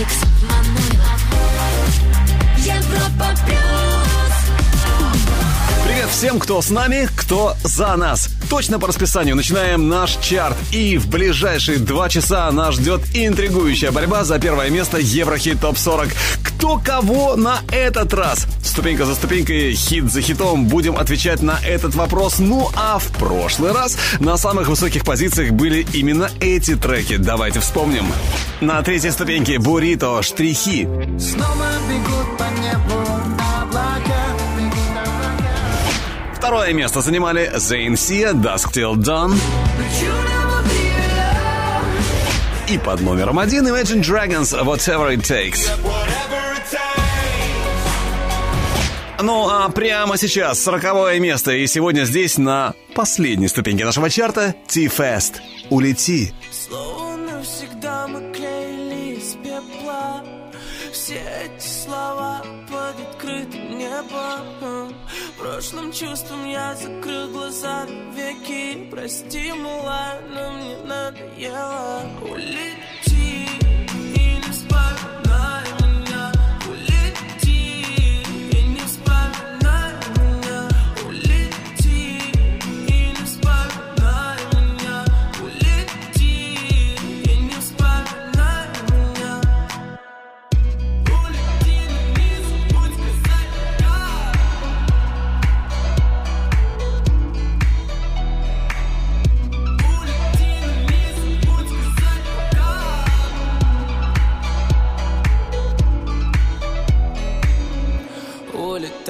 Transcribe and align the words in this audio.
mix 0.00 0.24
my 0.48 0.59
всем, 6.10 6.38
кто 6.38 6.60
с 6.60 6.70
нами, 6.70 7.08
кто 7.16 7.54
за 7.62 7.96
нас. 7.96 8.28
Точно 8.48 8.78
по 8.78 8.88
расписанию 8.88 9.36
начинаем 9.36 9.88
наш 9.88 10.16
чарт. 10.16 10.56
И 10.72 10.98
в 10.98 11.08
ближайшие 11.08 11.78
два 11.78 12.08
часа 12.08 12.50
нас 12.50 12.74
ждет 12.74 13.00
интригующая 13.14 13.92
борьба 13.92 14.24
за 14.24 14.38
первое 14.38 14.70
место 14.70 14.98
Еврохит 14.98 15.60
ТОП-40. 15.60 16.12
Кто 16.42 16.78
кого 16.84 17.36
на 17.36 17.60
этот 17.70 18.12
раз? 18.12 18.46
Ступенька 18.62 19.06
за 19.06 19.14
ступенькой, 19.14 19.72
хит 19.74 20.12
за 20.12 20.20
хитом 20.20 20.66
будем 20.66 20.96
отвечать 20.96 21.42
на 21.42 21.58
этот 21.64 21.94
вопрос. 21.94 22.38
Ну 22.38 22.68
а 22.74 22.98
в 22.98 23.06
прошлый 23.16 23.72
раз 23.72 23.96
на 24.18 24.36
самых 24.36 24.68
высоких 24.68 25.04
позициях 25.04 25.52
были 25.52 25.86
именно 25.94 26.28
эти 26.40 26.74
треки. 26.74 27.16
Давайте 27.16 27.60
вспомним. 27.60 28.06
На 28.60 28.82
третьей 28.82 29.12
ступеньке 29.12 29.58
Бурито, 29.58 30.22
штрихи. 30.22 30.88
Снова 31.18 31.66
бегут 31.88 32.36
по 32.36 32.44
небу 32.60 33.09
Второе 36.50 36.72
место 36.72 37.00
занимали 37.00 37.48
Zayn 37.54 37.94
Sia, 37.94 38.32
Dusk 38.32 38.72
Till 38.72 38.96
Dawn. 38.96 39.38
И 42.68 42.76
под 42.76 43.00
номером 43.02 43.38
один 43.38 43.68
Imagine 43.68 44.02
Dragons, 44.02 44.52
Whatever 44.64 45.14
It 45.14 45.22
Takes. 45.22 45.70
Ну 49.22 49.48
а 49.48 49.68
прямо 49.68 50.18
сейчас 50.18 50.58
сороковое 50.58 51.20
место, 51.20 51.52
и 51.52 51.68
сегодня 51.68 52.02
здесь 52.02 52.36
на 52.36 52.74
последней 52.96 53.46
ступеньке 53.46 53.84
нашего 53.84 54.10
чарта 54.10 54.56
T-Fest. 54.66 55.34
Улети. 55.68 56.34
Словно 56.50 56.99
небом 64.00 64.94
Прошлым 65.38 65.92
чувством 65.92 66.46
я 66.46 66.74
закрыл 66.74 67.30
глаза 67.30 67.86
веки. 68.14 68.88
Прости, 68.90 69.52
мила, 69.52 70.18
но 70.32 70.52
мне 70.52 70.76
надоело. 70.84 72.02
Улети 72.22 72.99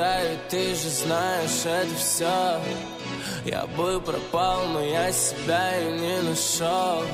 Улетаю, 0.00 0.38
ты 0.48 0.74
же 0.74 0.88
знаешь, 0.88 1.66
это 1.66 1.94
все 1.94 2.58
Я 3.44 3.66
бы 3.66 4.00
пропал, 4.00 4.64
но 4.72 4.80
я 4.80 5.12
себя 5.12 5.78
и 5.78 5.92
не 6.00 6.22
нашел 6.22 7.04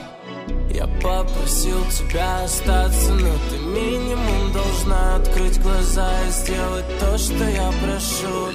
Я 0.70 0.86
попросил 1.02 1.84
тебя 1.90 2.44
остаться, 2.44 3.12
но 3.12 3.32
ты 3.50 3.58
минимум 3.58 4.52
должна 4.52 5.16
открыть 5.16 5.60
глаза 5.60 6.08
и 6.28 6.30
сделать 6.30 6.98
то, 7.00 7.18
что 7.18 7.42
я 7.42 7.72
прошу 7.82 8.52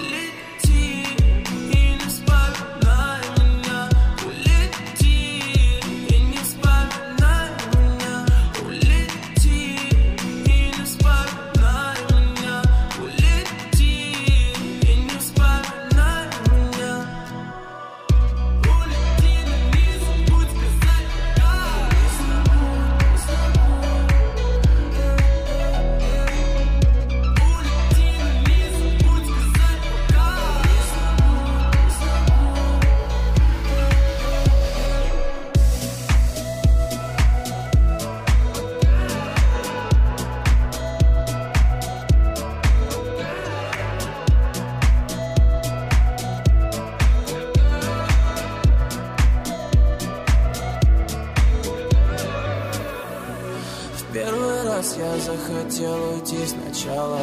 сначала. 56.52 57.20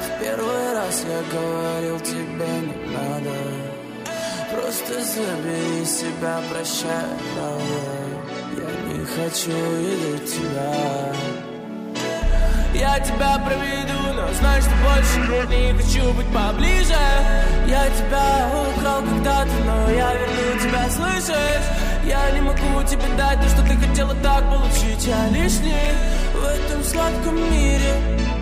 В 0.00 0.22
первый 0.22 0.74
раз 0.74 1.04
я 1.04 1.38
говорил 1.38 2.00
тебе 2.00 2.52
не 2.66 2.92
надо. 2.92 3.36
Просто 4.52 4.94
забери 5.04 5.84
себя, 5.84 6.40
прощай, 6.50 7.06
правда 7.34 7.96
Я 8.56 8.94
не 8.94 9.04
хочу 9.04 9.50
видеть 9.50 10.32
тебя 10.32 11.12
я 12.74 13.00
тебя 13.00 13.38
проведу, 13.38 14.12
но 14.14 14.30
знай, 14.34 14.60
что 14.60 14.70
больше 14.84 15.48
не 15.48 15.72
хочу 15.72 16.12
быть 16.12 16.26
поближе. 16.26 16.94
Я 17.66 17.88
тебя 17.88 18.50
украл 18.68 19.02
когда-то, 19.02 19.50
но 19.64 19.90
я 19.90 20.12
верну 20.12 20.60
тебя, 20.60 20.90
слышишь? 20.90 21.64
Я 22.04 22.30
не 22.32 22.42
могу 22.42 22.82
тебе 22.86 23.08
дать 23.16 23.40
то, 23.40 23.48
что 23.48 23.62
ты 23.62 23.78
хотела 23.78 24.14
так 24.16 24.44
получить 24.50 25.06
Я 25.06 25.26
лишний 25.30 25.72
в 26.95 26.95
этом 26.95 26.95
сладком 26.95 27.35
мире 27.35 28.34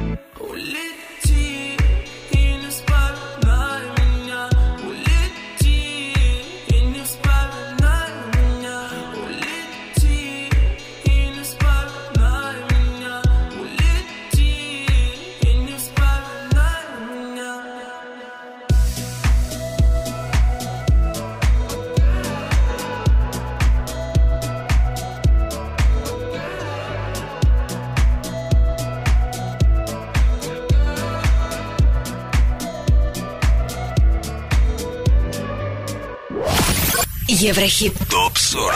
Еврохит. 37.44 37.94
ТОП-40. 38.10 38.74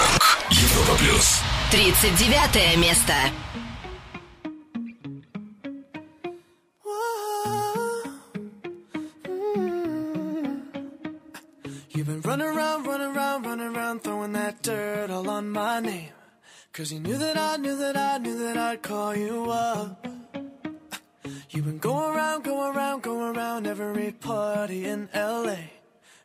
Европа 0.52 0.96
плюс. 0.98 1.40
39 1.72 2.78
место. 2.78 3.14
You've 11.90 12.08
been 12.08 12.22
running 12.22 12.48
around, 12.48 12.86
running 12.86 13.16
around, 13.16 13.46
running 13.46 13.76
around, 13.76 14.04
throwing 14.04 14.34
that 14.34 14.62
dirt 14.62 15.10
all 15.10 15.30
on 15.30 15.50
my 15.50 15.80
name. 15.80 16.10
Cause 16.74 16.92
you 16.92 17.00
knew 17.00 17.18
that 17.18 17.38
I 17.38 17.58
knew 17.58 17.78
that 17.78 17.96
I 17.96 18.18
knew 18.18 18.38
that 18.40 18.58
I'd 18.58 18.82
call 18.82 19.16
you 19.16 19.46
up. 19.52 20.06
You've 21.50 21.66
been 21.66 21.78
going 21.78 22.16
around, 22.16 22.44
going 22.44 22.76
around, 22.76 23.04
going 23.04 23.38
around 23.38 23.68
every 23.68 24.12
party 24.12 24.86
in 24.86 25.08
LA. 25.14 25.58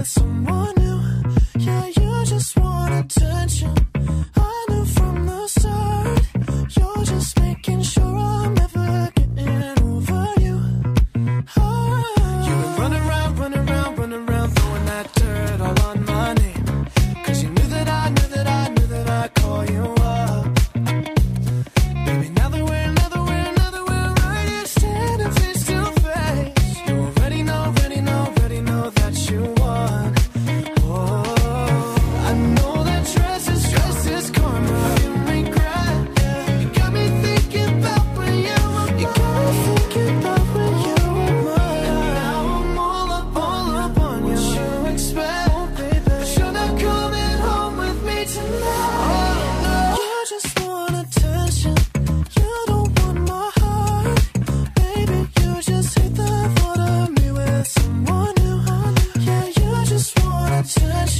with 0.00 0.08
someone 0.08 0.74
new. 0.76 1.00
Yeah, 1.58 1.86
you 1.86 2.24
just 2.24 2.58
want 2.58 2.94
attention. 3.04 3.89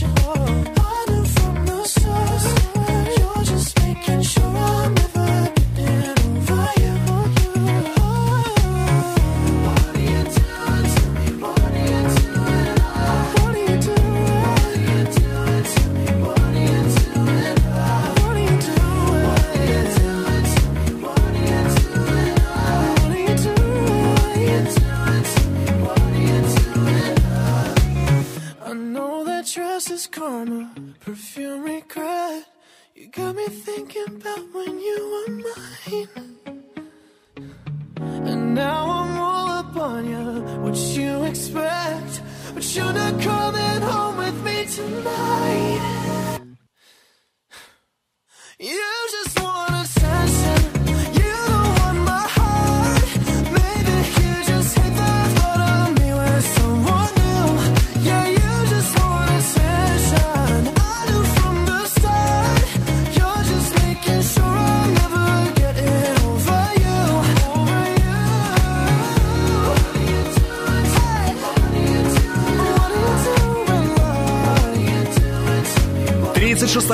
sure. 0.00 0.39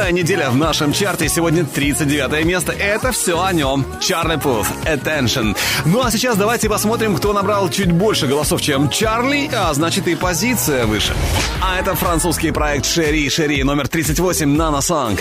36-я 0.06 0.10
неделя 0.12 0.50
в 0.50 0.56
нашем 0.56 0.92
чарте, 0.92 1.28
сегодня 1.28 1.64
39 1.64 2.44
место. 2.44 2.72
Это 2.72 3.12
все 3.12 3.40
о 3.42 3.52
нем. 3.52 3.84
Чарли 4.00 4.36
Пуф, 4.36 4.70
Attention. 4.84 5.56
Ну 5.84 6.02
а 6.02 6.10
сейчас 6.10 6.36
давайте 6.36 6.68
посмотрим, 6.68 7.16
кто 7.16 7.32
набрал 7.32 7.68
чуть 7.70 7.92
больше 7.92 8.26
голосов, 8.26 8.60
чем 8.60 8.88
Чарли, 8.88 9.50
а 9.52 9.72
значит 9.74 10.06
и 10.08 10.14
позиция 10.14 10.86
выше. 10.86 11.12
А 11.60 11.80
это 11.80 11.94
французский 11.94 12.52
проект 12.52 12.86
Шери 12.86 13.28
Шери, 13.28 13.62
номер 13.62 13.88
38, 13.88 14.48
Нано 14.48 14.80
Сонг. 14.80 15.20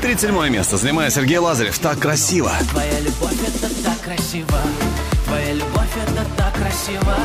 37 0.00 0.48
место 0.48 0.76
занимает 0.76 1.12
Сергей 1.12 1.38
Лазарев. 1.38 1.78
Так 1.78 1.98
красиво. 1.98 2.52
Твоя 2.70 3.00
любовь 3.00 3.34
это 3.46 3.84
так 3.84 4.00
красиво 4.00 4.58
Твоя 5.26 5.52
любовь 5.54 5.90
это 6.06 6.24
так 6.36 6.54
красиво 6.54 7.16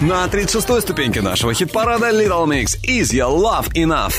На 0.00 0.24
36-й 0.24 0.80
ступеньке 0.80 1.20
нашего 1.20 1.52
хит-парада 1.52 2.08
Little 2.08 2.46
Mix 2.46 2.80
Is 2.82 3.12
Your 3.12 3.36
Love 3.36 3.70
Enough. 3.74 4.14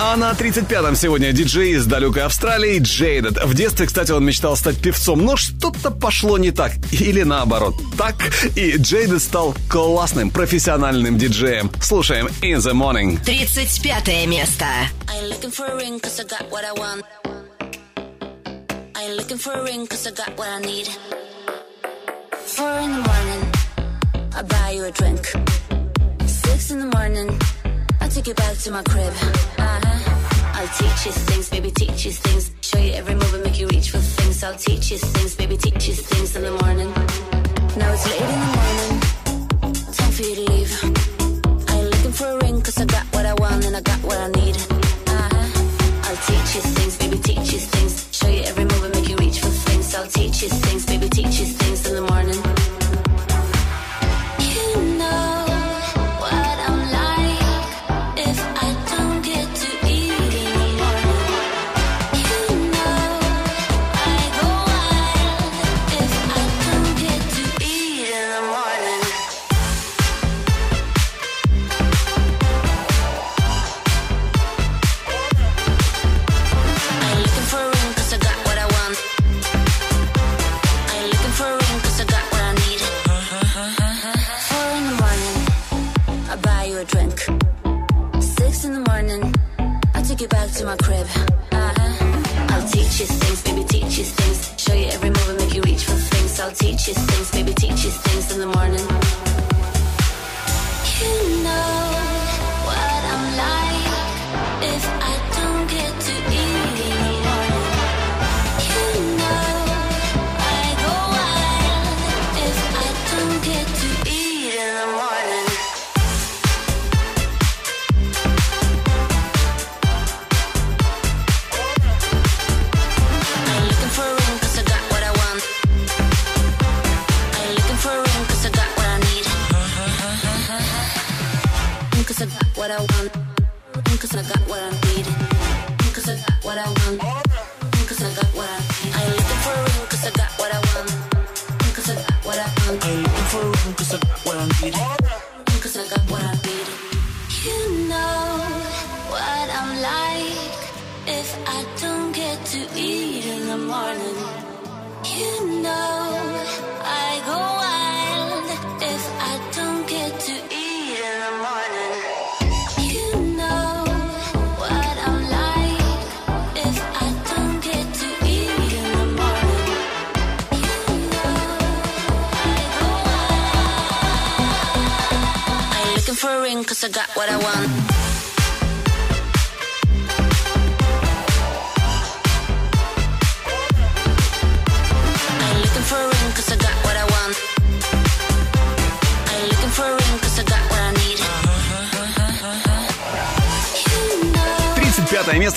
А 0.00 0.16
на 0.16 0.32
35-м 0.32 0.96
сегодня 0.96 1.32
диджей 1.32 1.72
из 1.72 1.84
далекой 1.84 2.22
Австралии 2.22 2.78
Джейдед. 2.78 3.44
В 3.44 3.52
детстве, 3.52 3.86
кстати, 3.86 4.12
он 4.12 4.24
мечтал 4.24 4.56
стать 4.56 4.78
певцом, 4.78 5.22
но 5.26 5.36
что-то 5.36 5.90
пошло 5.90 6.38
не 6.38 6.52
так. 6.52 6.72
Или 6.90 7.22
наоборот, 7.22 7.74
так. 7.98 8.14
И 8.56 8.78
Джейдед 8.78 9.20
стал 9.20 9.54
классным 9.68 10.30
профессиональным 10.30 11.18
диджеем. 11.18 11.70
Слушаем 11.82 12.28
In 12.40 12.60
the 12.60 12.72
Morning. 12.72 13.22
35 13.24 14.26
место. 14.26 14.64
I 15.06 15.20
ain't 15.20 15.28
looking 15.28 15.50
for 15.50 15.66
a 15.66 15.76
ring 15.76 16.00
cause 16.00 16.18
I 16.18 16.24
got 16.24 16.50
what 16.50 16.64
I 16.64 16.72
want. 16.72 17.04
I 18.94 19.06
ain't 19.06 19.16
looking 19.18 19.38
for 19.38 19.52
a 19.52 19.62
ring 19.62 19.86
cause 19.86 20.06
I 20.06 20.12
got 20.12 20.34
what 20.38 20.48
I 20.48 20.60
need. 20.60 20.88
Four 22.46 22.78
in 22.78 22.92
the 22.92 22.98
morning, 22.98 23.42
I 24.36 24.42
buy 24.42 24.70
you 24.72 24.84
a 24.84 24.90
drink. 24.90 25.24
Six 26.26 26.70
in 26.70 26.78
the 26.78 26.86
morning, 26.96 27.28
I 28.00 28.08
take 28.08 28.26
you 28.26 28.34
back 28.34 28.56
to 28.58 28.70
my 28.70 28.82
crib. 28.82 29.12
Uh-huh. 29.58 30.52
I'll 30.54 30.68
teach 30.68 31.06
you 31.06 31.12
things, 31.12 31.48
baby, 31.48 31.70
teach 31.70 32.04
you 32.04 32.12
things. 32.12 32.50
Show 32.60 32.78
you 32.78 32.92
every 32.92 33.14
move 33.14 33.32
and 33.34 33.44
make 33.44 33.58
you 33.58 33.66
reach 33.68 33.90
for 33.90 33.98
things. 33.98 34.44
I'll 34.44 34.54
teach 34.56 34.90
you 34.90 34.98
things, 34.98 35.34
baby, 35.36 35.56
teach 35.56 35.88
you 35.88 35.94
things 35.94 36.36
in 36.36 36.42
the 36.42 36.52
morning. 36.62 36.90
Now 37.78 37.92
it's 37.92 38.06
late 38.10 38.20
in 38.20 38.40
the 38.44 38.50
morning, 38.58 39.00
time 39.96 40.12
for 40.12 40.22
you 40.22 40.34
to 40.36 40.52
leave. 40.52 40.72
I 41.70 41.74
ain't 41.78 41.90
looking 41.90 42.12
for 42.12 42.26
a 42.26 42.38
ring 42.44 42.60
cause 42.60 42.78
I 42.78 42.84
got 42.84 43.06
what 43.14 43.24
I 43.26 43.34
want 43.34 43.64
and 43.64 43.74
I 43.76 43.80
got 43.80 43.98
what 44.04 44.18
I 44.18 44.28
need. 44.28 44.56
Uh-huh. 45.08 46.06
I'll 46.06 46.20
teach 46.28 46.54
you 46.56 46.60
things, 46.76 46.98
baby, 46.98 47.18
teach 47.18 47.52
you 47.52 47.58
things. 47.58 48.08
Show 48.12 48.28
you 48.28 48.42
every 48.42 48.64
move 48.64 48.84
and 48.84 48.94
make 48.94 49.08
you 49.08 49.16
reach 49.16 49.40
for 49.40 49.48
things. 49.48 49.94
I'll 49.94 50.06
teach 50.06 50.42
you 50.42 50.48
things, 50.48 50.86
baby, 50.86 51.08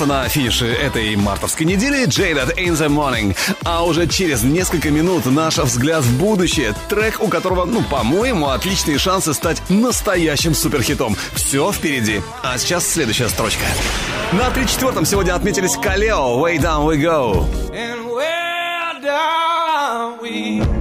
на 0.08 0.28
финише 0.30 0.68
этой 0.68 1.16
мартовской 1.18 1.66
недели 1.66 2.08
Jaded 2.08 2.56
in 2.58 2.74
the 2.74 2.88
Morning. 2.88 3.36
А 3.66 3.84
уже 3.84 4.08
через 4.08 4.44
несколько 4.44 4.90
минут 4.90 5.26
наш 5.26 5.58
взгляд 5.58 6.04
в 6.04 6.18
будущее. 6.18 6.74
Трек, 6.88 7.22
у 7.22 7.28
которого, 7.28 7.66
ну, 7.66 7.84
по-моему, 7.84 8.48
отличные 8.48 8.98
шансы 8.98 9.34
стать 9.34 9.62
настоящим 9.70 10.56
суперхитом. 10.56 11.18
Все 11.36 11.72
впереди. 11.72 12.22
А 12.42 12.58
сейчас 12.58 12.88
следующая 12.88 13.28
строчка. 13.28 13.66
На 14.32 14.48
34-м 14.48 15.06
сегодня 15.06 15.36
отметились 15.36 15.76
Калео, 15.76 16.40
Way 16.40 16.60
Down 16.60 16.86
We 16.88 17.02
Go. 17.02 17.46
And 17.74 18.08
where 18.10 19.02
down 19.02 20.20
we 20.22 20.60
go 20.60 20.78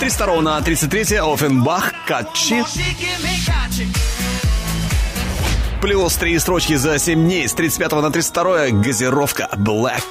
32 0.00 0.40
на 0.40 0.60
33 0.62 1.18
Офенбах 1.18 1.92
Качи. 2.06 2.64
Плюс 5.80 6.14
три 6.16 6.38
строчки 6.38 6.74
за 6.74 6.98
7 6.98 7.24
дней. 7.24 7.48
С 7.48 7.54
35 7.54 7.92
на 7.92 8.10
32 8.10 8.68
газировка 8.82 9.48
Black. 9.56 10.04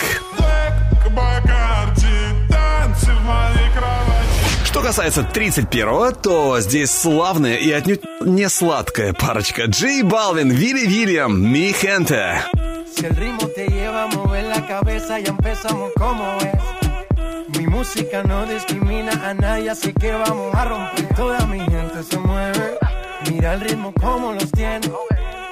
Что 4.66 4.82
касается 4.82 5.22
31-го, 5.22 6.12
то 6.12 6.60
здесь 6.60 6.92
славная 6.92 7.56
и 7.56 7.72
отнюдь 7.72 8.02
не 8.22 8.50
сладкая 8.50 9.14
парочка. 9.14 9.66
Джей 9.66 10.02
Балвин, 10.02 10.50
Вилли 10.50 10.88
Вильям, 10.88 11.42
Ми 11.42 11.72
Хенте. 11.72 12.44
Si 12.96 13.06
el 13.06 13.16
ritmo 13.16 13.48
te 13.56 13.66
lleva 13.68 14.04
a 14.04 14.08
mover 14.08 14.46
la 14.46 14.66
cabeza, 14.68 15.20
ya 15.20 15.30
empezamos 15.30 15.92
como 15.96 16.26
es. 16.42 17.58
Mi 17.58 17.66
música 17.66 18.24
no 18.24 18.46
discrimina 18.46 19.12
a 19.24 19.34
nadie, 19.34 19.70
así 19.70 19.94
que 19.94 20.12
vamos 20.12 20.54
a 20.54 20.66
romper. 20.66 21.16
Toda 21.16 21.46
mi 21.46 21.60
gente 21.60 22.04
se 22.10 22.18
mueve. 22.18 22.78
Mira 23.30 23.54
el 23.54 23.62
ritmo 23.62 23.94
como 24.02 24.34
los 24.34 24.52
tiene. 24.52 24.92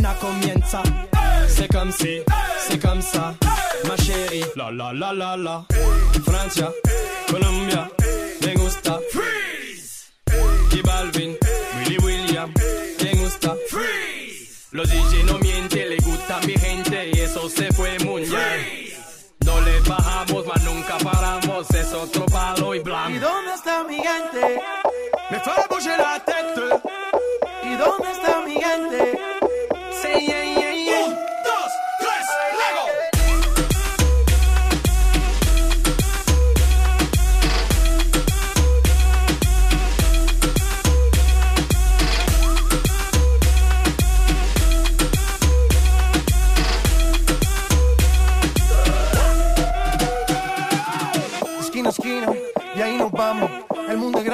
Apenas 0.00 0.14
comienza. 0.18 0.82
C'est 1.48 1.68
comme 1.68 1.92
si, 1.92 2.20
c'est 2.68 2.78
comme 2.80 3.02
ça, 3.02 3.34
ma 3.86 3.96
chérie. 3.96 4.44
La 4.56 4.70
la 4.70 4.92
la 4.92 5.12
la 5.12 5.36
la. 5.36 5.64
Francia, 6.24 6.70
Colombia, 7.28 7.88
me 8.46 8.54
gusta. 8.54 8.98
Freeze. 9.10 10.10
Y 10.72 10.82
Balvin, 10.82 11.36
Willy 11.78 11.98
William, 11.98 12.52
me 13.02 13.12
gusta. 13.22 13.54
Freeze. 13.68 14.68
Los 14.72 14.88
DJ 14.88 15.24
no 15.24 15.38
mienten, 15.38 15.88
le 15.88 15.96
gusta 15.98 16.38
a 16.38 16.46
mi 16.46 16.54
gente 16.54 17.10
y 17.12 17.20
eso 17.20 17.48
se 17.48 17.72
fue 17.72 17.96
bien. 17.98 18.26
No 19.44 19.60
le 19.62 19.80
bajamos, 19.80 20.46
mas 20.46 20.62
nunca 20.64 20.96
paramos, 20.98 21.68
es 21.70 21.92
otro 21.92 22.26
palo 22.26 22.74
y 22.74 22.78
¿Y 22.78 22.80
blanco. 22.80 23.20
dónde 23.20 23.54
está 23.54 23.84
mi 23.84 23.96
gente? 23.96 24.60
Me 25.30 25.40
fait 25.40 25.68
bouger 25.68 25.98
la 25.98 26.22
tête. 26.24 26.60
¿Y 27.64 27.76
dónde 27.76 28.10
está 28.12 28.40
mi 28.46 28.54
gente? 28.54 29.29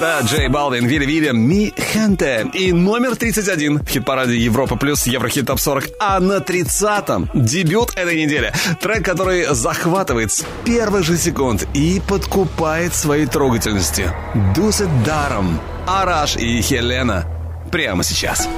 Это 0.00 0.22
Джей 0.24 0.48
Балвин, 0.48 0.86
Вилли 0.86 1.04
Вильям, 1.04 1.38
Ми 1.38 1.74
Хенте. 1.76 2.46
И 2.54 2.72
номер 2.72 3.16
31 3.16 3.80
в 3.80 3.86
хит-параде 3.86 4.34
Европа 4.34 4.76
плюс 4.76 5.06
Еврохит 5.06 5.46
Топ 5.46 5.60
40. 5.60 5.88
А 6.00 6.18
на 6.20 6.38
30-м 6.38 7.28
дебют 7.34 7.90
этой 7.96 8.24
недели. 8.24 8.50
Трек, 8.80 9.04
который 9.04 9.44
захватывает 9.54 10.32
с 10.32 10.42
первых 10.64 11.04
же 11.04 11.18
секунд 11.18 11.68
и 11.74 12.00
подкупает 12.08 12.94
своей 12.94 13.26
трогательностью. 13.26 14.10
Дусит 14.54 14.88
даром. 15.04 15.60
Араш 15.86 16.36
и 16.36 16.62
Хелена. 16.62 17.26
Прямо 17.70 18.02
сейчас. 18.02 18.48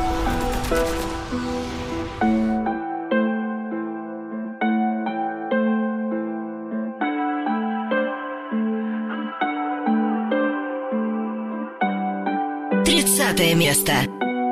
Тридцатое 13.42 13.56
место. 13.56 13.94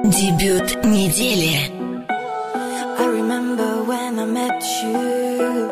Дебют 0.06 0.84
недели. 0.84 1.54
I 2.98 3.06
remember 3.06 3.84
when 3.84 4.18
I 4.18 4.26
met 4.26 4.64
you. 4.82 5.70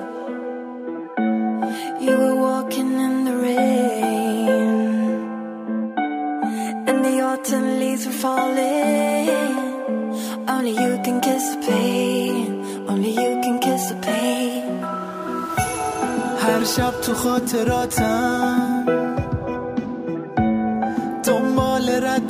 You 2.06 2.16
were 2.16 2.36
walking 2.36 2.92
in 3.06 3.26
the 3.26 3.36
rain, 3.46 4.70
and 6.88 7.04
the 7.04 7.16
autumn 7.32 7.80
leaves 7.80 8.06
were 8.06 8.20
falling. 8.26 9.30
Only 10.48 10.74
you 10.84 11.02
can 11.04 11.20
kiss 11.20 11.46
the 11.56 11.62
pain. 11.66 12.64
Only 12.88 13.10
you 13.10 13.42
can 13.42 13.58
kiss 13.58 13.90
the 13.90 13.96
pain. 14.06 14.84
هر 16.40 16.64
شب 16.64 17.02
تو 17.02 17.14
خاطراتم 17.14 18.67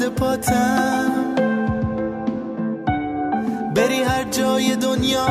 پاتم. 0.08 1.34
بری 3.74 4.02
هر 4.02 4.24
جای 4.24 4.76
دنیا 4.76 5.26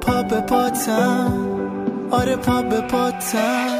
پا 0.00 0.22
به 0.22 0.40
پاتم. 0.40 1.32
آره 2.10 2.36
پا 2.36 2.62
به 2.62 2.80
پاتم. 2.80 3.77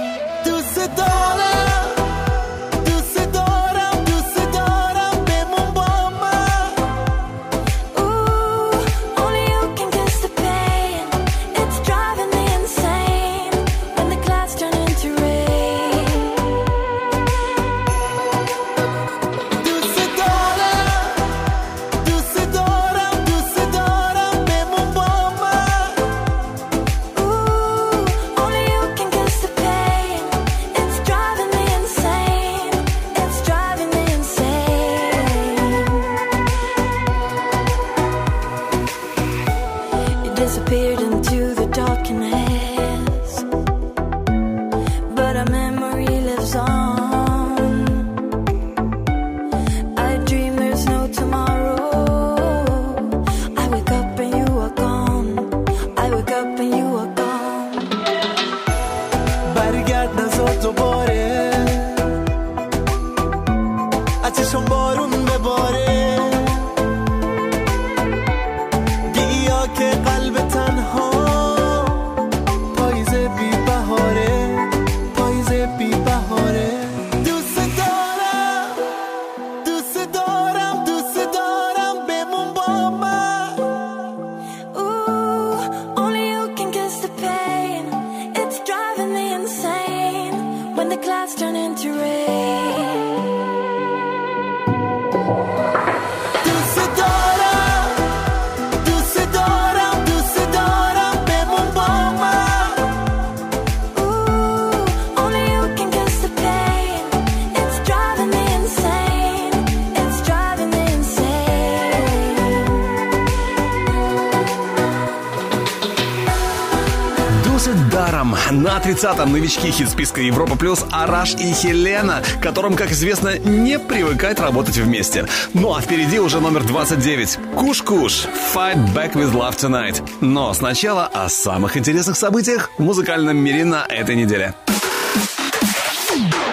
30-м 118.98 119.30
новички 119.30 119.70
хит-списка 119.70 120.20
Европа 120.20 120.56
Плюс 120.56 120.84
Араш 120.90 121.34
и 121.34 121.52
Хелена, 121.52 122.20
которым, 122.42 122.74
как 122.74 122.90
известно, 122.90 123.38
не 123.38 123.78
привыкать 123.78 124.40
работать 124.40 124.76
вместе. 124.76 125.28
Ну 125.54 125.72
а 125.72 125.80
впереди 125.80 126.18
уже 126.18 126.40
номер 126.40 126.64
29. 126.64 127.38
Куш-Куш. 127.54 128.26
Fight 128.52 128.92
Back 128.94 129.12
with 129.12 129.32
Love 129.32 129.56
Tonight. 129.56 130.02
Но 130.20 130.52
сначала 130.52 131.06
о 131.06 131.28
самых 131.28 131.76
интересных 131.76 132.16
событиях 132.16 132.70
в 132.76 132.82
музыкальном 132.82 133.36
мире 133.36 133.64
на 133.64 133.86
этой 133.88 134.16
неделе. 134.16 134.54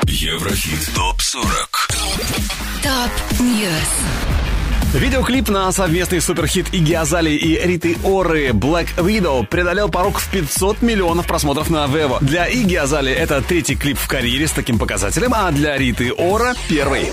Еврохит 0.03 0.93
ТОП-40 0.93 1.95
Top 2.83 3.39
News. 3.39 4.14
Видеоклип 4.95 5.49
на 5.49 5.69
совместный 5.73 6.21
суперхит 6.21 6.73
Игги 6.73 6.93
Азалии 6.93 7.31
и 7.31 7.60
Риты 7.67 7.97
Оры 8.05 8.51
Black 8.51 8.88
Widow 8.95 9.45
преодолел 9.45 9.89
порог 9.89 10.19
в 10.19 10.31
500 10.31 10.81
миллионов 10.81 11.27
просмотров 11.27 11.69
на 11.69 11.86
Vevo. 11.85 12.19
Для 12.21 12.47
Игги 12.47 12.75
Азалии 12.75 13.11
это 13.12 13.41
третий 13.41 13.75
клип 13.75 13.97
в 13.97 14.08
карьере 14.08 14.47
с 14.47 14.51
таким 14.51 14.79
показателем, 14.79 15.34
а 15.34 15.51
для 15.51 15.77
Риты 15.77 16.13
Ора 16.13 16.55
первый. 16.69 17.10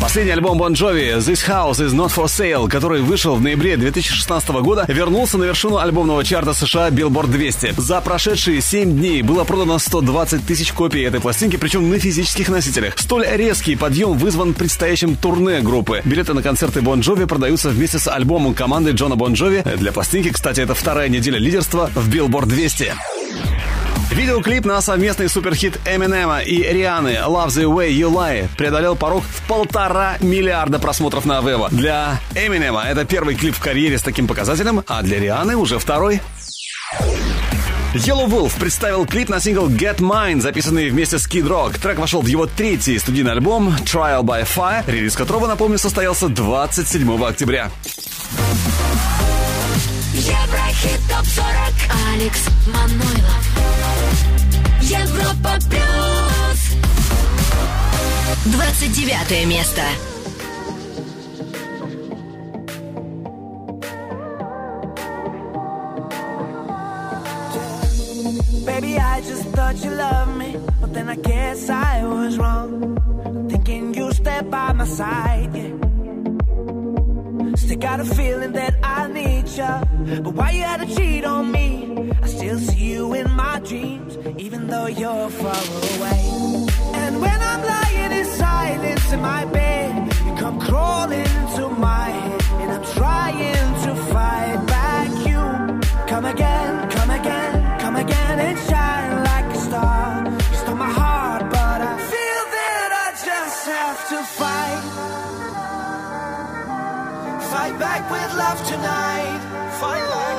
Последний 0.00 0.30
альбом 0.32 0.62
Bon 0.62 0.72
Jovi 0.72 1.18
This 1.18 1.44
House 1.48 1.80
is 1.80 1.90
Not 1.90 2.14
For 2.14 2.26
Sale, 2.26 2.68
который 2.68 3.02
вышел 3.02 3.34
в 3.34 3.42
ноябре 3.42 3.76
2016 3.76 4.48
года, 4.50 4.84
вернулся 4.86 5.38
на 5.38 5.44
вершину 5.44 5.78
альбомного 5.78 6.24
чарта 6.24 6.54
США 6.54 6.90
Billboard 6.90 7.26
200. 7.26 7.74
За 7.78 8.00
прошедшие 8.00 8.60
7 8.60 8.96
дней 8.96 9.22
было 9.22 9.42
продано 9.42 9.78
120 9.78 10.46
тысяч 10.46 10.72
копий 10.72 11.02
этой 11.02 11.20
пластинки, 11.20 11.56
причем 11.56 11.90
на 11.90 11.98
физических 11.98 12.48
носителях. 12.48 12.94
Столь 12.96 13.26
резкий 13.28 13.74
подъем 13.74 14.16
вызван 14.16 14.54
предстоящим 14.54 15.16
турне 15.16 15.60
группы. 15.60 16.00
Билеты 16.04 16.32
на 16.32 16.42
концерты 16.42 16.78
Bon 16.80 17.00
Jovi 17.00 17.26
продаются 17.26 17.70
вместе 17.70 17.98
с 17.98 18.06
альбомом 18.06 18.54
команды 18.54 18.92
Джона 18.92 19.14
Bon 19.14 19.32
Jovi. 19.32 19.76
Для 19.76 19.90
пластинки, 19.90 20.30
кстати, 20.30 20.60
это 20.60 20.74
вторая 20.74 21.08
неделя 21.08 21.38
лидерства 21.38 21.90
в 21.94 22.08
Billboard 22.08 22.46
200. 22.46 23.17
Видеоклип 24.10 24.64
на 24.64 24.80
совместный 24.80 25.28
суперхит 25.28 25.78
Эминема 25.84 26.40
и 26.40 26.62
Рианы 26.62 27.18
«Love 27.26 27.48
the 27.48 27.64
Way 27.64 27.90
You 27.90 28.10
Lie» 28.10 28.48
преодолел 28.56 28.96
порог 28.96 29.22
в 29.22 29.46
полтора 29.46 30.16
миллиарда 30.20 30.78
просмотров 30.78 31.26
на 31.26 31.40
Вево. 31.40 31.68
Для 31.70 32.18
Эминема 32.34 32.84
это 32.84 33.04
первый 33.04 33.34
клип 33.34 33.54
в 33.54 33.60
карьере 33.60 33.98
с 33.98 34.02
таким 34.02 34.26
показателем, 34.26 34.82
а 34.86 35.02
для 35.02 35.18
Рианы 35.20 35.56
уже 35.56 35.78
второй. 35.78 36.22
Yellow 37.94 38.26
Wolf 38.26 38.58
представил 38.58 39.06
клип 39.06 39.28
на 39.28 39.40
сингл 39.40 39.68
Get 39.68 39.98
Mine, 39.98 40.40
записанный 40.40 40.88
вместе 40.88 41.18
с 41.18 41.26
Kid 41.26 41.46
Rock. 41.46 41.78
Трек 41.78 41.98
вошел 41.98 42.22
в 42.22 42.26
его 42.26 42.46
третий 42.46 42.98
студийный 42.98 43.32
альбом 43.32 43.74
Trial 43.84 44.22
by 44.22 44.46
Fire, 44.46 44.84
релиз 44.86 45.16
которого, 45.16 45.46
напомню, 45.46 45.78
состоялся 45.78 46.28
27 46.28 47.24
октября. 47.24 47.70
Еврохит 50.14 51.00
ТОП-40. 51.08 52.14
Алекс 52.14 52.46
Манойлов. 52.66 53.67
Европа 54.90 55.58
Плюс. 55.68 56.78
29 58.54 59.44
место. 59.44 59.82
Baby, 68.64 68.98
I 68.98 69.20
just 69.20 69.44
thought 69.50 69.76
you 69.84 69.90
loved 69.90 70.36
me, 70.38 70.56
but 70.80 70.94
then 70.94 71.10
I 71.10 71.16
guess 71.16 71.68
I 71.68 72.04
was 72.04 72.38
wrong. 72.38 72.96
Thinking 73.50 73.92
you 73.92 74.10
stay 74.12 74.40
by 74.40 74.72
my 74.72 74.86
side, 74.86 75.50
yeah. 75.54 75.87
Still 77.58 77.76
got 77.78 78.00
a 78.00 78.04
feeling 78.04 78.52
that 78.52 78.74
I 78.82 79.08
need 79.08 79.48
you, 79.48 80.22
but 80.22 80.32
why 80.32 80.52
you 80.52 80.62
had 80.62 80.80
to 80.80 80.86
cheat 80.94 81.24
on 81.24 81.50
me? 81.52 82.12
I 82.22 82.26
still 82.26 82.58
see 82.58 82.92
you 82.92 83.12
in 83.14 83.30
my 83.32 83.58
dreams, 83.60 84.16
even 84.38 84.68
though 84.68 84.86
you're 84.86 85.28
far 85.28 85.62
away. 85.96 86.22
And 86.94 87.20
when 87.20 87.38
I'm 87.50 87.62
lying 87.74 88.12
in 88.20 88.24
silence 88.24 89.12
in 89.12 89.20
my 89.20 89.44
bed, 89.46 90.12
you 90.24 90.34
come 90.36 90.58
crawling 90.60 91.20
into 91.20 91.68
my 91.68 92.08
head, 92.10 92.42
and 92.62 92.70
I'm 92.72 92.84
trying 92.94 93.74
to 93.84 93.94
fight 94.12 94.67
love 108.38 108.60
tonight. 108.66 109.40
Fight 109.82 110.06
back, 110.14 110.36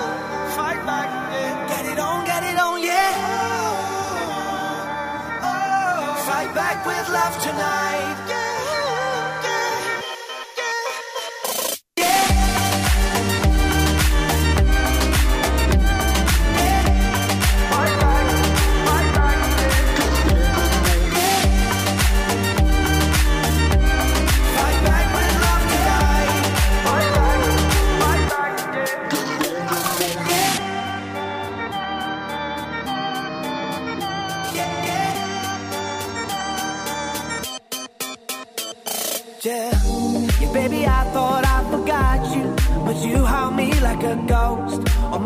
fight 0.55 0.81
back, 0.85 1.09
yeah. 1.35 1.67
Get 1.71 1.85
it 1.91 1.99
on, 1.99 2.25
get 2.25 2.43
it 2.43 2.57
on, 2.57 2.81
yeah. 2.81 3.11
Oh, 5.43 5.51
oh. 5.51 6.15
Fight 6.29 6.51
back 6.55 6.77
with 6.87 7.07
love 7.09 7.35
tonight. 7.43 8.15
Yeah, 8.31 8.58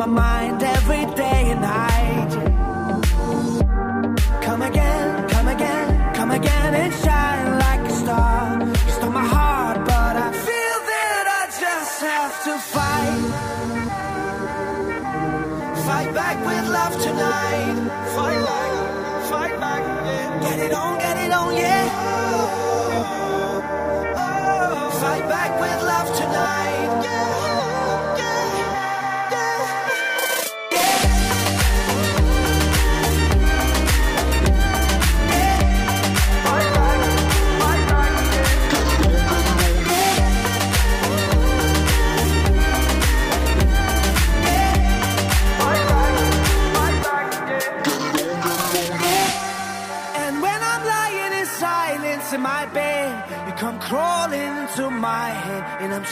my 0.07 0.09
mind 0.21 0.61
every 0.61 1.05
day 1.15 1.51
and 1.51 1.61
night. 1.61 2.31
Come 4.41 4.61
again, 4.61 5.29
come 5.29 5.47
again, 5.47 6.13
come 6.13 6.31
again 6.31 6.73
and 6.75 6.93
shine 6.93 7.59
like 7.59 7.79
a 7.79 7.93
star. 7.93 8.59
You 8.63 8.91
stole 8.97 9.11
my 9.11 9.25
heart, 9.25 9.77
but 9.85 10.15
I 10.27 10.31
feel 10.47 10.79
that 10.91 11.25
I 11.39 11.43
just 11.65 12.01
have 12.01 12.43
to 12.47 12.53
fight. 12.73 13.23
Fight 15.85 16.13
back 16.13 16.37
with 16.47 16.69
love 16.69 17.01
tonight. 17.01 17.82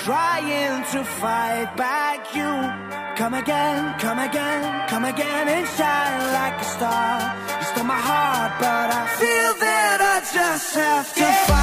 Trying 0.04 0.84
to 0.92 1.04
fight 1.04 1.78
back 1.78 2.36
you. 2.36 2.52
Come 3.18 3.36
again, 3.36 4.00
come 4.00 4.20
again, 4.20 4.88
come 4.88 5.06
again 5.06 5.48
and 5.48 5.68
shine 5.78 6.34
like 6.34 6.60
a 6.60 6.64
star. 6.64 7.36
You 7.60 7.66
stole 7.66 7.84
my 7.84 8.02
heart, 8.10 8.54
but 8.60 8.88
I 9.02 9.04
feel 9.20 9.54
that 9.66 9.98
I 10.14 10.18
just 10.34 10.76
have 10.76 11.14
to 11.14 11.24
fight. 11.24 11.48
Fight 11.48 11.61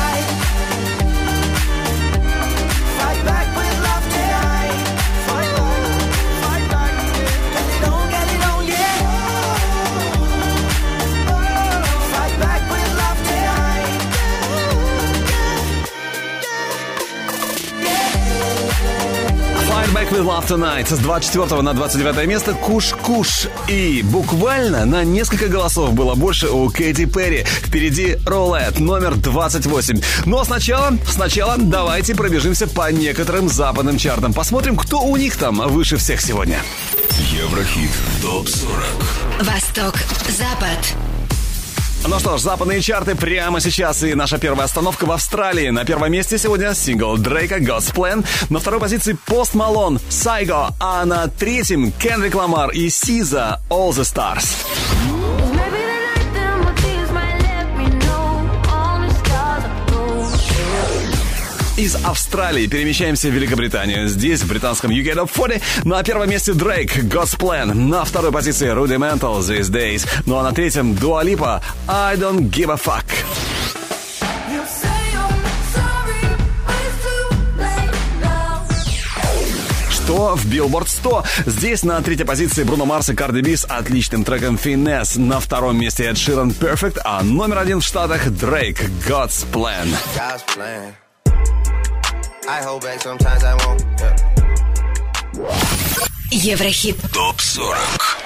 Back 19.98 20.12
with 20.12 20.24
Love 20.24 20.46
Tonight 20.46 20.94
с 20.94 20.98
24 21.00 21.60
на 21.60 21.74
29 21.74 22.28
место 22.28 22.52
Куш-Куш. 22.54 23.48
И 23.66 24.02
буквально 24.04 24.84
на 24.84 25.02
несколько 25.02 25.48
голосов 25.48 25.92
было 25.92 26.14
больше 26.14 26.48
у 26.48 26.70
Кэти 26.70 27.06
Перри. 27.06 27.42
Впереди 27.42 28.16
Ролет 28.24 28.78
номер 28.78 29.16
28. 29.16 30.00
Но 30.24 30.44
сначала, 30.44 30.96
сначала 31.08 31.56
давайте 31.58 32.14
пробежимся 32.14 32.68
по 32.68 32.92
некоторым 32.92 33.48
западным 33.48 33.98
чартам. 33.98 34.32
Посмотрим, 34.32 34.76
кто 34.76 35.00
у 35.00 35.16
них 35.16 35.36
там 35.36 35.56
выше 35.66 35.96
всех 35.96 36.20
сегодня. 36.20 36.60
Еврохит 37.32 37.90
ТОП-40 38.22 39.42
Восток, 39.42 39.96
Запад. 40.28 41.17
Ну 42.06 42.18
что 42.18 42.36
ж, 42.36 42.40
западные 42.40 42.80
чарты 42.80 43.14
прямо 43.14 43.60
сейчас. 43.60 44.02
И 44.02 44.14
наша 44.14 44.38
первая 44.38 44.64
остановка 44.64 45.04
в 45.04 45.12
Австралии. 45.12 45.68
На 45.70 45.84
первом 45.84 46.12
месте 46.12 46.38
сегодня 46.38 46.74
сингл 46.74 47.16
Дрейка 47.16 47.58
God's 47.58 47.92
Plan. 47.92 48.24
На 48.50 48.60
второй 48.60 48.80
позиции 48.80 49.16
Пост 49.26 49.54
Малон 49.54 49.98
Сайго. 50.08 50.68
А 50.80 51.04
на 51.04 51.26
третьем 51.28 51.92
Кенрик 51.92 52.34
Ламар 52.34 52.70
и 52.70 52.88
Сиза 52.88 53.60
All 53.68 53.90
the 53.90 54.02
Stars. 54.02 55.07
Из 61.88 61.96
Австралии 62.04 62.66
перемещаемся 62.66 63.28
в 63.28 63.32
Великобританию. 63.32 64.08
Здесь, 64.08 64.42
в 64.42 64.46
британском 64.46 64.90
UK 64.90 65.14
Top 65.14 65.30
40, 65.34 65.86
на 65.86 66.02
первом 66.02 66.28
месте 66.28 66.52
Дрейк, 66.52 66.98
God's 67.04 67.34
Plan. 67.38 67.72
На 67.72 68.04
второй 68.04 68.30
позиции 68.30 68.70
Rudimental, 68.70 69.38
These 69.38 69.70
Days. 69.70 70.06
Ну 70.26 70.36
а 70.36 70.42
на 70.42 70.52
третьем 70.52 70.92
Dua 70.92 71.24
Lipa, 71.24 71.62
I 71.86 72.16
Don't 72.16 72.50
Give 72.50 72.70
a 72.70 72.76
Fuck. 72.76 73.06
Что 79.90 80.36
в 80.36 80.44
Billboard 80.44 80.88
100? 80.88 81.24
Здесь 81.46 81.84
на 81.84 82.02
третьей 82.02 82.26
позиции 82.26 82.64
Бруно 82.64 82.84
Марс 82.84 83.08
и 83.08 83.14
Карди 83.14 83.40
Би 83.40 83.56
с 83.56 83.64
отличным 83.64 84.24
треком 84.24 84.56
Finesse. 84.62 85.18
На 85.18 85.40
втором 85.40 85.80
месте 85.80 86.04
Эд 86.04 86.18
Ширан 86.18 86.50
Perfect, 86.50 87.00
а 87.02 87.22
номер 87.22 87.56
один 87.56 87.80
в 87.80 87.84
Штатах 87.84 88.28
Дрейк, 88.28 88.78
God's 89.08 89.46
Plan. 89.50 89.88
God's 90.14 90.44
plan. 90.54 91.07
I 92.48 92.62
hold 92.62 92.82
back 92.82 93.02
sometimes 93.02 93.44
I 93.44 93.54
won't. 93.56 93.84
Еврохит. 96.30 96.96
ТОП-40 97.12 97.76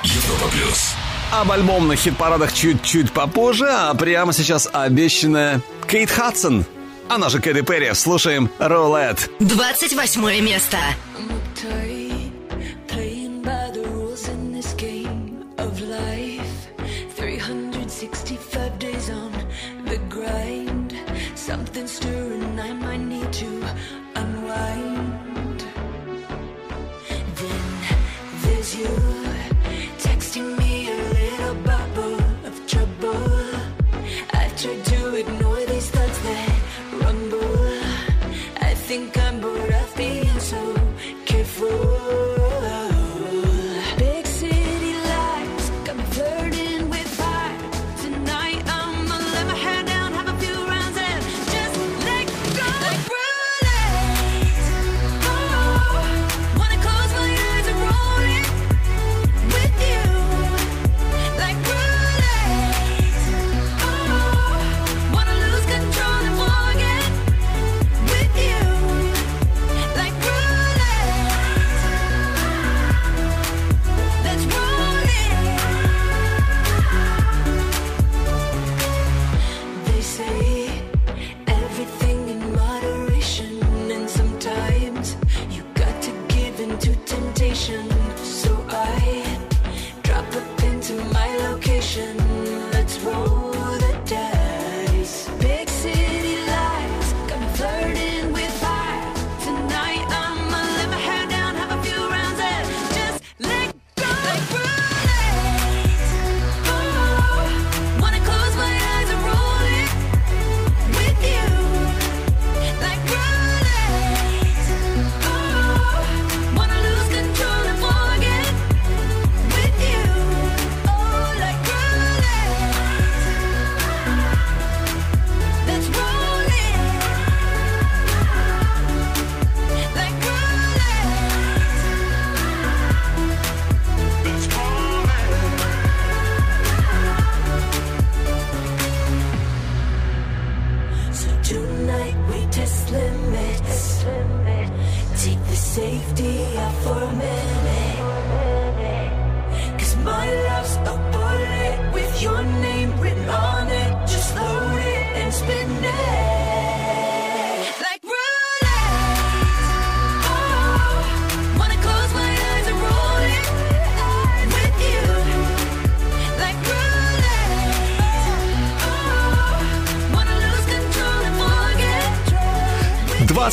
Европа 0.05 0.49
Плюс 0.53 0.95
Об 1.33 1.51
альбомных 1.51 1.99
хит-парадах 1.99 2.53
чуть-чуть 2.53 3.13
попозже, 3.13 3.67
а 3.69 3.93
прямо 3.95 4.33
сейчас 4.33 4.69
обещанная 4.73 5.61
Кейт 5.89 6.11
Хадсон. 6.11 6.65
Она 7.09 7.31
же 7.31 7.41
Кэти 7.41 7.63
Перри. 7.63 7.93
Слушаем 7.95 8.49
Рулет. 8.61 9.29
28 9.41 10.41
место. 10.41 10.79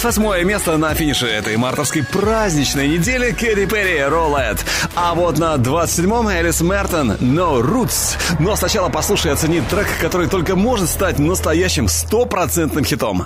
28 0.01 0.47
место 0.47 0.77
на 0.77 0.93
финише 0.93 1.27
этой 1.27 1.57
мартовской 1.57 2.03
праздничной 2.03 2.87
недели 2.87 3.31
Кэрри 3.31 3.65
Перри 3.65 4.01
Роллет. 4.01 4.63
А 4.95 5.13
вот 5.13 5.37
на 5.37 5.55
27-м 5.55 6.25
Элис 6.29 6.61
Мертон 6.61 7.11
No 7.17 7.61
Roots. 7.61 8.15
Но 8.39 8.55
сначала 8.55 8.87
послушай 8.87 9.27
и 9.27 9.33
оцени 9.33 9.59
трек, 9.59 9.87
который 9.99 10.27
только 10.27 10.55
может 10.55 10.89
стать 10.89 11.19
настоящим 11.19 11.89
стопроцентным 11.89 12.85
хитом. 12.85 13.25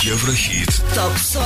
Еврохит. 0.00 0.80
Топ 0.94 1.12
40. 1.18 1.44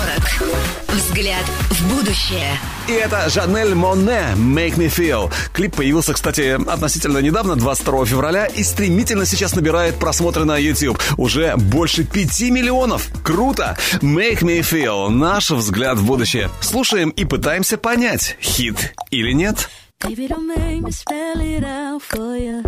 Взгляд 0.89 1.45
будущее. 1.89 2.59
И 2.89 2.93
это 2.93 3.29
Жанель 3.31 3.75
Моне 3.75 4.35
«Make 4.37 4.77
Me 4.77 4.89
Feel». 4.89 5.33
Клип 5.53 5.77
появился, 5.77 6.13
кстати, 6.13 6.59
относительно 6.69 7.19
недавно, 7.19 7.57
22 7.57 8.07
февраля, 8.07 8.47
и 8.47 8.63
стремительно 8.63 9.27
сейчас 9.27 9.55
набирает 9.55 9.97
просмотры 9.97 10.45
на 10.45 10.59
YouTube. 10.59 11.01
Уже 11.17 11.57
больше 11.57 12.05
5 12.05 12.41
миллионов. 12.51 13.09
Круто! 13.23 13.77
«Make 14.01 14.41
Me 14.41 14.61
Feel»— 14.61 15.09
наш 15.11 15.51
взгляд 15.51 15.99
в 15.99 16.07
будущее. 16.07 16.51
Слушаем 16.61 17.11
и 17.11 17.25
пытаемся 17.25 17.79
понять, 17.79 18.37
хит 18.41 18.95
или 19.11 19.33
нет. 19.33 19.69
Baby, 20.03 20.27
don't 20.27 20.47
make 20.49 20.83
me 20.83 20.91
spell 20.91 21.41
it 21.41 21.65
out 21.65 22.03
for 22.03 22.37
you. 22.37 22.63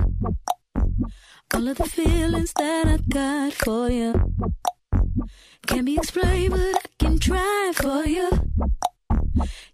All 1.53 1.69
of 1.69 1.77
the 1.77 1.85
feelings 1.85 2.53
that 2.55 2.87
I 2.87 2.99
got 3.09 3.53
for 3.55 3.91
you. 3.91 4.15
Can't 5.67 5.85
be 5.85 5.97
explained, 5.97 6.51
but 6.51 6.61
I 6.61 6.89
can 6.99 7.19
try 7.19 7.73
for 7.75 8.05
you. 8.07 8.29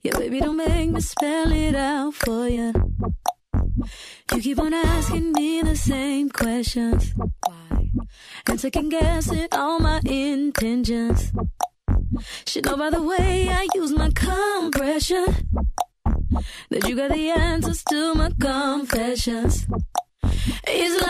Yeah, 0.03 0.19
baby, 0.19 0.41
don't 0.41 0.57
make 0.57 0.91
me 0.91 1.01
spell 1.01 1.53
it 1.53 1.75
out 1.75 2.15
for 2.15 2.49
you. 2.49 2.73
You 4.33 4.41
keep 4.41 4.59
on 4.59 4.73
asking 4.73 5.33
me 5.33 5.63
the 5.63 5.77
same 5.77 6.31
questions. 6.31 7.13
Why? 7.17 7.91
And 8.47 8.61
second 8.61 8.89
guessing 8.91 9.49
all 9.53 9.81
my 9.81 10.01
intentions. 10.05 11.33
Should 12.47 12.65
know 12.67 12.77
by 12.77 12.91
the 12.91 13.03
way 13.03 13.49
I 13.49 13.67
use 13.75 13.93
my 13.93 14.11
compression 14.11 15.27
that 16.71 16.89
you 16.89 16.97
got 16.97 17.11
the 17.13 17.31
answers 17.31 17.83
to 17.85 18.15
my 18.15 18.31
confessions. 18.41 19.67
It's 20.67 21.03
like 21.03 21.10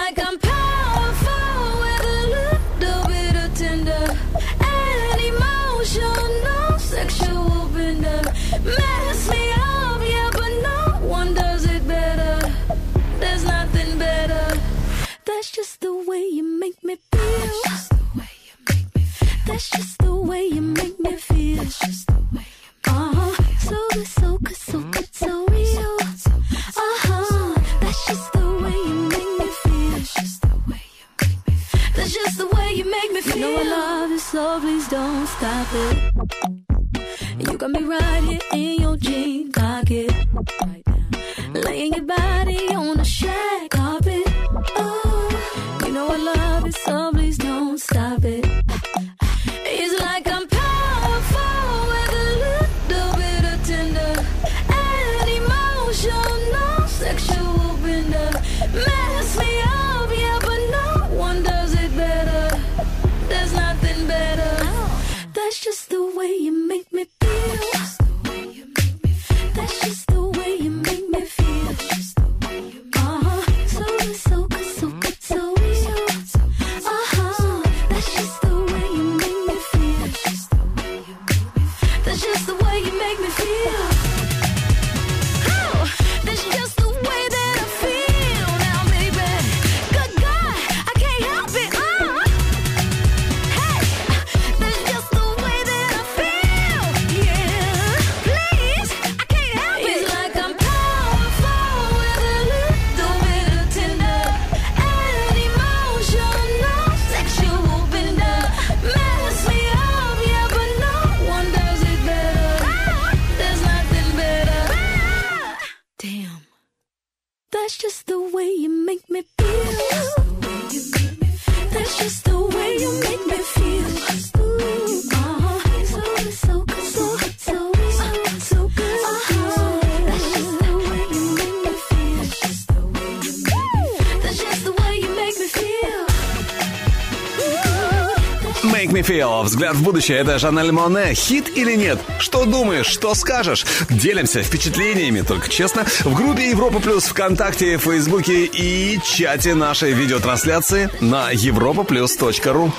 «Взгляд 139.61 139.77
в 139.77 139.83
будущее»— 139.83 140.17
это 140.21 140.39
Жанель 140.39 140.73
Моне. 140.73 141.13
Хит 141.13 141.51
или 141.55 141.77
нет? 141.77 142.01
Что 142.19 142.47
думаешь? 142.47 142.87
Что 142.87 143.15
скажешь? 143.15 143.67
Делимся 143.91 144.43
впечатлениями, 144.43 145.21
только 145.21 145.51
честно, 145.51 145.85
в 145.85 146.15
группе 146.15 146.49
Европа 146.49 146.81
Плюс 146.81 147.05
ВКонтакте, 147.05 147.77
Фейсбуке 147.77 148.47
и 148.47 148.99
чате 149.05 149.55
нашей 149.55 149.93
видеотрансляции 149.93 150.89
на 151.03 151.31
europaplus.ru. 151.35 152.73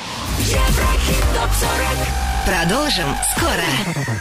Продолжим 2.48 3.16
скоро. 3.38 4.21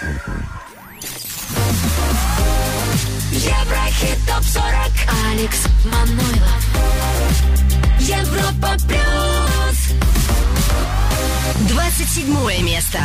седьмое 12.20 12.60
место. 12.60 12.98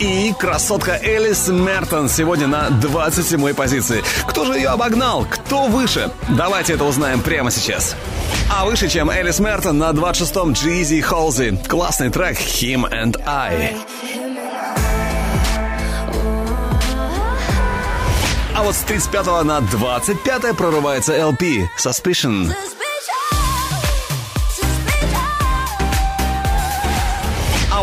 и 0.00 0.32
красотка 0.32 0.98
Элис 1.02 1.48
Мертон 1.48 2.08
сегодня 2.08 2.46
на 2.46 2.68
27-й 2.68 3.54
позиции. 3.54 4.02
Кто 4.26 4.46
же 4.46 4.54
ее 4.54 4.68
обогнал? 4.70 5.26
Кто 5.30 5.66
выше? 5.66 6.10
Давайте 6.30 6.72
это 6.72 6.84
узнаем 6.84 7.20
прямо 7.20 7.50
сейчас. 7.50 7.94
А 8.50 8.64
выше, 8.64 8.88
чем 8.88 9.10
Элис 9.10 9.38
Мертон, 9.38 9.78
на 9.78 9.90
26-м 9.90 10.52
Джизи 10.52 11.00
Холзи. 11.02 11.60
Классный 11.68 12.10
трек 12.10 12.38
«Him 12.38 12.90
and 12.90 13.22
I». 13.26 13.76
А 18.56 18.62
вот 18.62 18.74
с 18.74 18.80
35 18.80 19.44
на 19.44 19.60
25 19.60 20.56
прорывается 20.56 21.14
LP 21.14 21.68
«Suspicion». 21.78 22.46
Suspicion. 22.46 22.79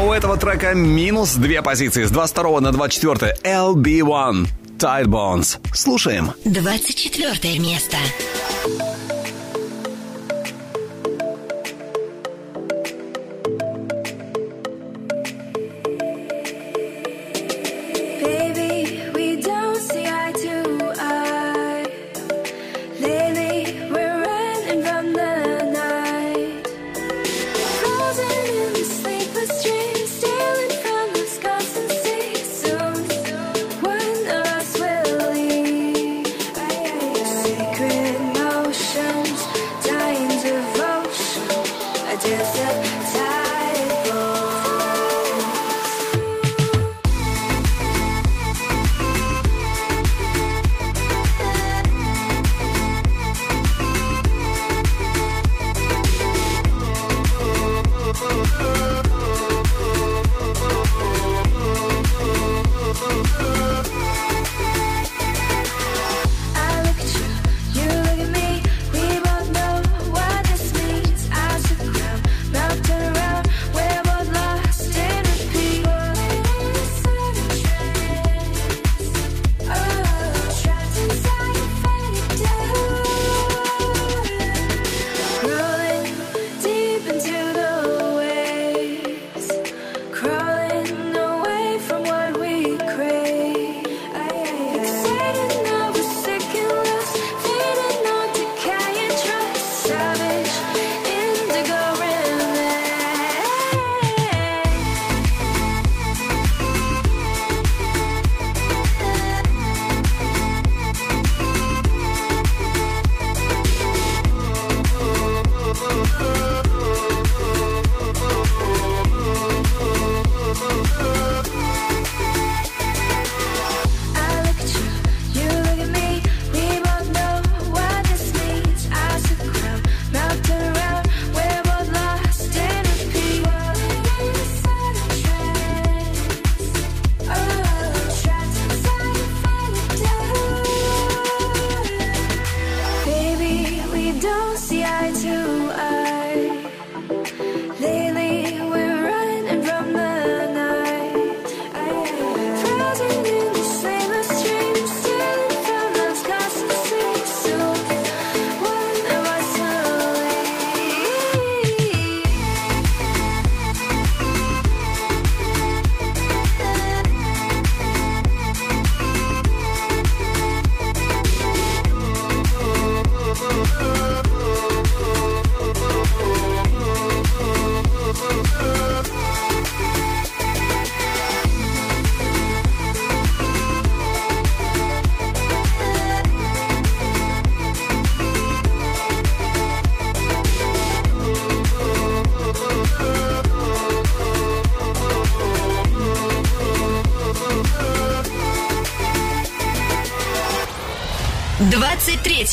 у 0.08 0.14
этого 0.14 0.38
трека 0.38 0.74
минус 0.74 1.36
две 1.36 1.62
позиции 1.62 2.06
с 2.06 2.12
22 2.12 2.62
на 2.62 2.72
24. 2.72 3.36
LB1. 3.44 4.48
Tide 4.78 5.06
Bones. 5.06 5.60
Слушаем. 5.74 6.32
24 6.46 7.60
место. 7.60 7.98
место. 7.98 8.37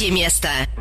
третье 0.05 0.11
место. 0.11 0.74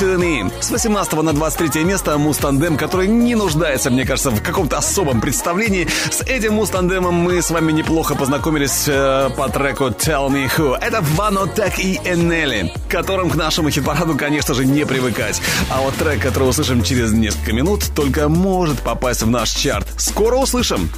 сильны. 0.00 0.50
С 0.60 0.70
18 0.70 1.12
на 1.22 1.32
23 1.34 1.84
место 1.84 2.16
Мустандем, 2.16 2.78
который 2.78 3.06
не 3.06 3.34
нуждается, 3.34 3.90
мне 3.90 4.06
кажется, 4.06 4.30
в 4.30 4.42
каком-то 4.42 4.78
особом 4.78 5.20
представлении. 5.20 5.88
С 6.10 6.22
этим 6.22 6.54
Мустандемом 6.54 7.14
мы 7.14 7.42
с 7.42 7.50
вами 7.50 7.70
неплохо 7.72 8.14
познакомились 8.14 8.84
э, 8.86 9.28
по 9.36 9.50
треку 9.50 9.88
Tell 9.88 10.30
Me 10.30 10.50
Who. 10.56 10.78
Это 10.80 11.02
Вано 11.02 11.46
Так 11.46 11.78
и 11.78 11.96
Энели, 12.04 12.72
которым 12.88 13.28
к 13.28 13.34
нашему 13.34 13.68
хит-параду, 13.68 14.16
конечно 14.16 14.54
же, 14.54 14.64
не 14.64 14.86
привыкать. 14.86 15.42
А 15.70 15.82
вот 15.82 15.94
трек, 15.96 16.22
который 16.22 16.48
услышим 16.48 16.82
через 16.82 17.12
несколько 17.12 17.52
минут, 17.52 17.84
только 17.94 18.30
может 18.30 18.80
попасть 18.80 19.22
в 19.22 19.28
наш 19.28 19.50
чарт. 19.50 19.86
Скоро 19.98 20.36
услышим! 20.36 20.90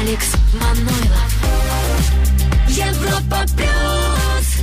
Алекс 0.00 0.32
Манойлов 0.54 1.67
Европа 2.98 3.44
плюс. 3.56 4.62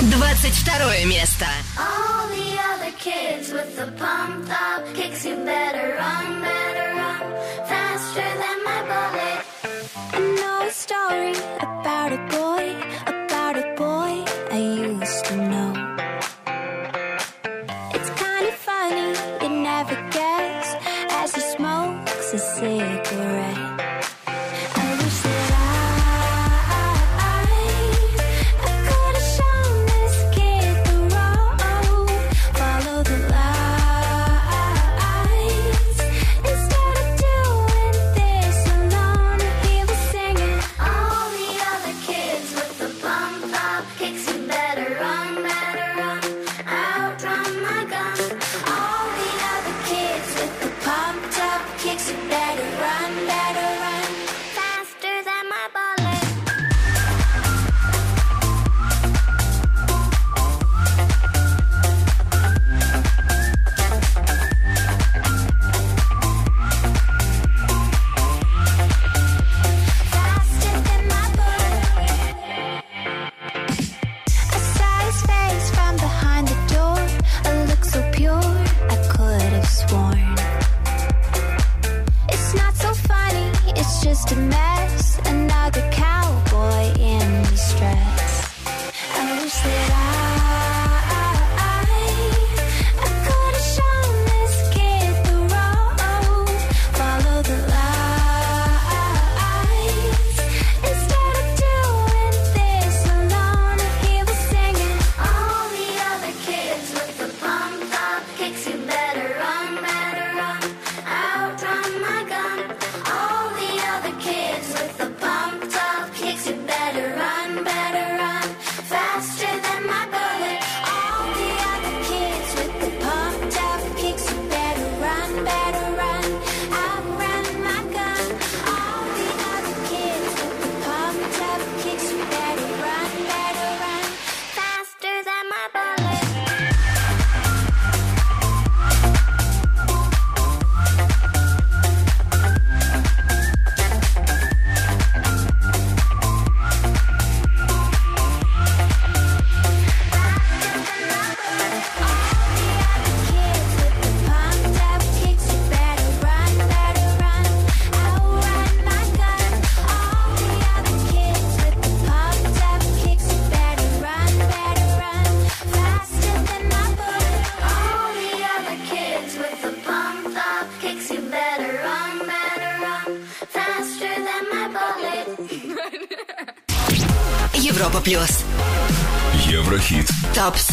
22 0.00 1.06
место. 1.06 1.46
All 1.76 2.28
the 2.28 2.58
other 2.70 2.92
kids 2.98 3.52
with 3.52 3.76
the 3.76 3.90
pumped 3.98 4.50
up 4.50 4.84
kicks, 4.94 5.24
you 5.24 5.36
better 5.36 5.96
run, 5.98 6.40
better 6.40 6.94
run, 6.94 7.24
faster 7.66 8.28
than 8.42 8.58
my 8.64 8.80
bullet. 8.90 9.44
Story 10.72 11.32
about 11.60 12.12
a 12.12 12.18
boy. 12.30 12.87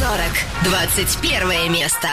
40. 0.05 0.46
21 0.64 1.70
место. 1.70 2.09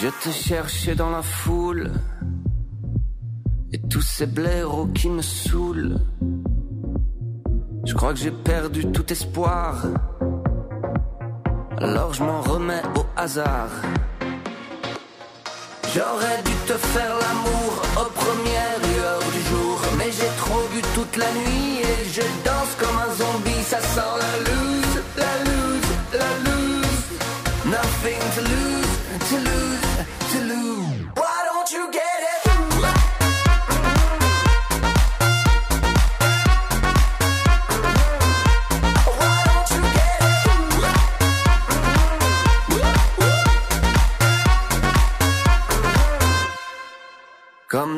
Je 0.00 0.08
te 0.08 0.30
cherchais 0.30 0.94
dans 0.94 1.10
la 1.10 1.22
foule 1.22 1.92
et 3.72 3.78
tous 3.88 4.02
ces 4.02 4.26
blaireaux 4.26 4.86
qui 4.86 5.08
me 5.08 5.22
saoulent. 5.22 5.98
Je 7.86 7.94
crois 7.94 8.12
que 8.12 8.18
j'ai 8.18 8.32
perdu 8.32 8.90
tout 8.92 9.10
espoir. 9.12 9.86
Alors 11.79 12.11
je 12.11 12.23
m'en 12.23 12.41
remets 12.41 12.81
au 12.95 13.05
hasard. 13.15 13.69
J'aurais 15.93 16.41
dû 16.43 16.53
te 16.65 16.73
faire 16.73 17.13
l'amour 17.23 17.71
aux 18.01 18.11
premières 18.21 18.79
lueurs 18.87 19.19
du 19.31 19.41
jour. 19.49 19.79
Mais 19.97 20.11
j'ai 20.11 20.31
trop 20.37 20.63
bu 20.73 20.81
toute 20.95 21.17
la 21.17 21.31
nuit 21.33 21.81
et 21.81 22.09
je 22.11 22.21
danse 22.43 22.73
comme 22.79 22.97
un 22.97 23.13
zombie. 23.13 23.63
Ça 23.63 23.79
sent 23.79 24.13
la 24.23 24.33
loose, 24.49 25.03
la 25.17 25.33
loose, 25.47 25.93
la 26.13 26.31
loose. 26.45 27.07
Nothing 27.65 28.21
to 28.35 28.41
lose, 28.41 28.66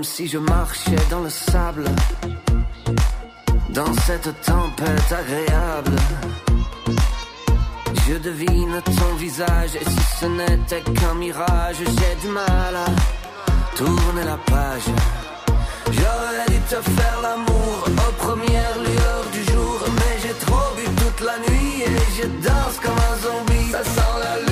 Si 0.02 0.28
je 0.28 0.38
marchais 0.38 0.96
dans 1.10 1.22
le 1.22 1.30
sable, 1.30 1.84
dans 3.70 3.94
cette 4.06 4.30
tempête 4.42 5.12
agréable. 5.12 5.96
Je 8.08 8.16
devine 8.18 8.82
ton 8.86 9.16
visage 9.16 9.76
et 9.76 9.86
si 9.86 10.00
ce 10.20 10.26
n'était 10.26 10.82
qu'un 10.82 11.16
mirage, 11.16 11.78
j'ai 11.80 12.16
du 12.22 12.34
mal 12.34 12.76
à 12.76 13.76
tourner 13.76 14.24
la 14.26 14.38
page. 14.38 14.90
J'aurais 15.92 16.46
dû 16.48 16.60
te 16.62 16.82
faire 16.98 17.20
l'amour 17.22 17.88
aux 17.88 18.14
premières 18.24 18.78
lueurs 18.86 19.26
du 19.34 19.44
jour, 19.52 19.80
mais 19.96 20.16
j'ai 20.22 20.36
trop 20.46 20.76
bu 20.78 20.86
toute 21.02 21.26
la 21.26 21.38
nuit 21.40 21.84
et 21.84 22.22
je 22.22 22.28
danse 22.48 22.78
comme 22.82 23.00
un 23.12 23.18
zombie. 23.26 23.72
Ça 23.72 23.84
sent 23.84 24.16
la 24.24 24.49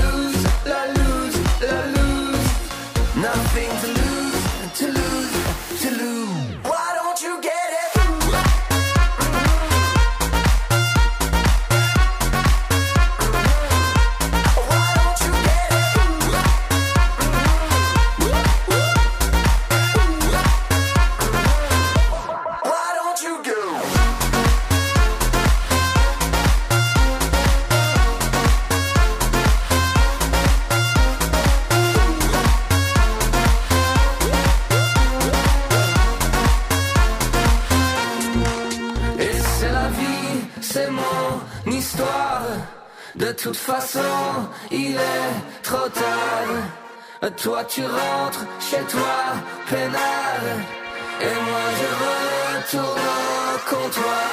toute 43.38 43.56
façon, 43.56 44.00
il 44.72 44.96
est 44.96 45.62
trop 45.64 45.88
tard. 45.90 47.32
Toi 47.38 47.64
tu 47.66 47.82
rentres 47.82 48.46
chez 48.60 48.82
toi, 48.90 49.16
peinard. 49.70 50.48
Et 51.22 51.36
moi 51.48 51.66
je 51.80 51.88
retourne 52.06 53.08
au 53.54 53.58
comptoir. 53.70 54.28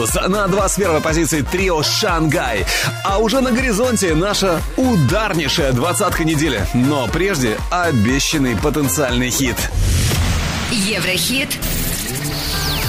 Luz 0.00 0.28
на 0.28 0.48
21 0.48 1.02
позиции 1.02 1.42
трио 1.42 1.82
«Шангай». 1.82 2.64
А 3.04 3.18
уже 3.18 3.40
на 3.40 3.52
горизонте 3.52 4.14
наша 4.14 4.62
ударнейшая 4.78 5.72
двадцатка 5.72 6.24
недели. 6.24 6.64
Но 6.72 7.06
прежде 7.08 7.58
обещанный 7.70 8.56
потенциальный 8.56 9.28
хит. 9.30 9.56
Еврохит. 10.70 11.50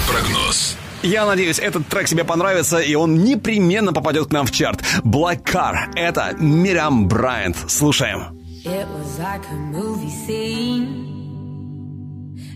Прогноз. 0.10 0.78
Я 1.04 1.26
надеюсь, 1.26 1.60
этот 1.60 1.86
трек 1.88 2.08
тебе 2.08 2.24
понравится, 2.24 2.80
и 2.80 2.96
он 2.96 3.24
непременно 3.24 3.92
попадет 3.92 4.30
к 4.30 4.32
нам 4.32 4.46
в 4.46 4.52
чарт. 4.52 4.80
Black 5.04 5.44
Car— 5.44 5.92
это 5.96 6.34
Мириам 6.40 7.10
Брайант. 7.10 7.58
Слушаем. 7.68 8.38
It 8.64 8.88
was 8.88 9.20
like 9.20 9.42
a 9.52 9.56
movie 9.56 10.12
scene, 10.28 11.10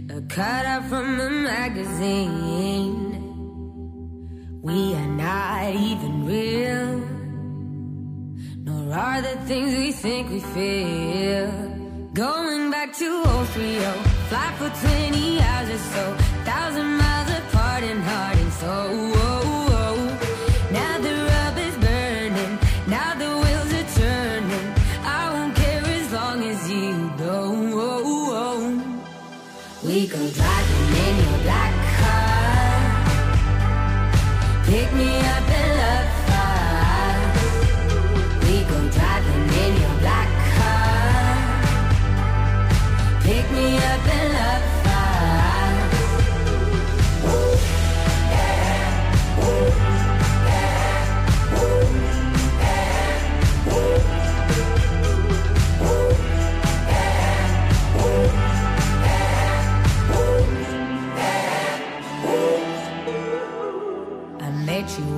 a 0.09 0.21
cutout 0.33 0.83
from 0.87 1.19
a 1.19 1.29
magazine. 1.29 3.14
We 4.65 4.95
are 4.95 5.05
not 5.05 5.75
even 5.75 6.25
real, 6.25 6.97
nor 8.65 8.97
are 8.97 9.21
the 9.21 9.37
things 9.45 9.77
we 9.77 9.91
think 9.91 10.31
we 10.31 10.39
feel. 10.39 11.51
Going 12.15 12.71
back 12.71 12.91
to 12.97 13.23
030, 13.25 13.77
fly 14.27 14.53
for 14.57 14.69
20 14.87 15.39
hours 15.39 15.69
or 15.69 15.77
so, 15.77 16.17
thousand 16.45 16.97
miles 16.97 17.29
apart 17.29 17.83
and 17.83 18.01
heart 18.01 18.37
and 18.37 18.53
soul. 18.53 19.24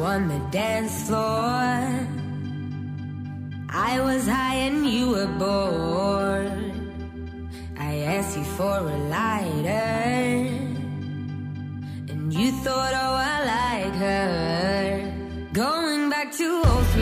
On 0.08 0.30
the 0.30 0.40
dance 0.52 0.96
floor. 1.08 1.84
I 3.90 4.00
was 4.08 4.24
high 4.26 4.60
and 4.68 4.88
you 4.88 5.10
were 5.14 5.32
bored. 5.42 6.72
I 7.78 7.92
asked 8.14 8.38
you 8.38 8.46
for 8.58 8.76
a 8.96 8.98
lighter. 9.16 9.98
And 12.12 12.34
you 12.34 12.50
thought, 12.64 12.94
oh, 13.04 13.16
I 13.34 13.38
like 13.56 13.96
her. 14.06 15.14
Going 15.52 16.10
back 16.10 16.32
to 16.40 16.48
030, 16.64 16.97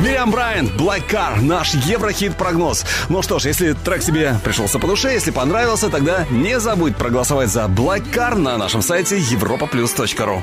Мириам 0.00 0.30
Брайан, 0.30 0.66
Black 0.66 1.02
Car, 1.10 1.42
наш 1.42 1.74
Еврохит-прогноз. 1.74 2.86
Ну 3.10 3.20
что 3.20 3.38
ж, 3.38 3.44
если 3.44 3.74
трек 3.74 4.02
тебе 4.02 4.34
пришелся 4.42 4.78
по 4.78 4.86
душе, 4.86 5.12
если 5.12 5.30
понравился, 5.30 5.90
тогда 5.90 6.24
не 6.30 6.58
забудь 6.58 6.96
проголосовать 6.96 7.50
за 7.50 7.66
Black 7.66 8.10
Car 8.10 8.36
на 8.36 8.56
нашем 8.56 8.80
сайте 8.80 9.18
europaplus.ru. 9.18 10.42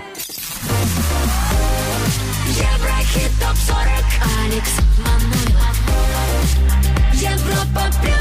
Еврохит 2.50 3.32
ТОП-40 3.42 4.08
Алекс 4.46 4.72
Манойлов 5.00 5.78
Европа 7.14 7.82
плюс 8.02 8.17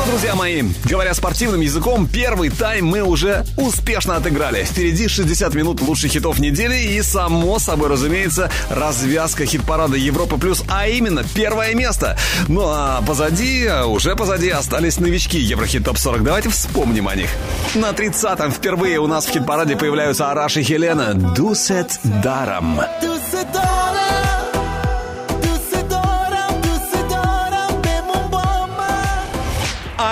что, 0.00 0.10
друзья 0.10 0.34
мои, 0.34 0.62
говоря 0.84 1.14
спортивным 1.14 1.60
языком, 1.60 2.06
первый 2.06 2.50
тайм 2.50 2.86
мы 2.86 3.02
уже 3.02 3.44
успешно 3.56 4.16
отыграли. 4.16 4.64
Впереди 4.64 5.08
60 5.08 5.54
минут 5.54 5.80
лучших 5.80 6.12
хитов 6.12 6.38
недели 6.38 6.76
и, 6.76 7.02
само 7.02 7.58
собой, 7.58 7.88
разумеется, 7.88 8.50
развязка 8.68 9.46
хит-парада 9.46 9.96
Европа 9.96 10.36
Плюс, 10.36 10.62
а 10.68 10.86
именно 10.88 11.24
первое 11.34 11.74
место. 11.74 12.16
Ну 12.48 12.62
а 12.64 13.02
позади, 13.06 13.68
уже 13.86 14.16
позади 14.16 14.50
остались 14.50 14.98
новички 14.98 15.38
Еврохит 15.38 15.84
Топ 15.84 15.98
40. 15.98 16.22
Давайте 16.22 16.48
вспомним 16.48 17.08
о 17.08 17.14
них. 17.14 17.28
На 17.74 17.90
30-м 17.90 18.52
впервые 18.52 18.98
у 19.00 19.06
нас 19.06 19.26
в 19.26 19.30
хит-параде 19.30 19.76
появляются 19.76 20.30
Араш 20.30 20.56
и 20.56 20.62
Хелена 20.62 21.14
«Дусет 21.14 21.98
даром». 22.22 22.80
А 22.80 23.89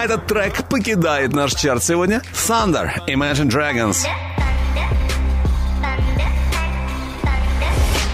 этот 0.08 0.26
трек 0.26 0.66
покидает 0.68 1.34
наш 1.34 1.54
чарт 1.54 1.84
сегодня. 1.84 2.22
Thunder, 2.32 2.90
Imagine 3.08 3.50
Dragons. 3.50 4.06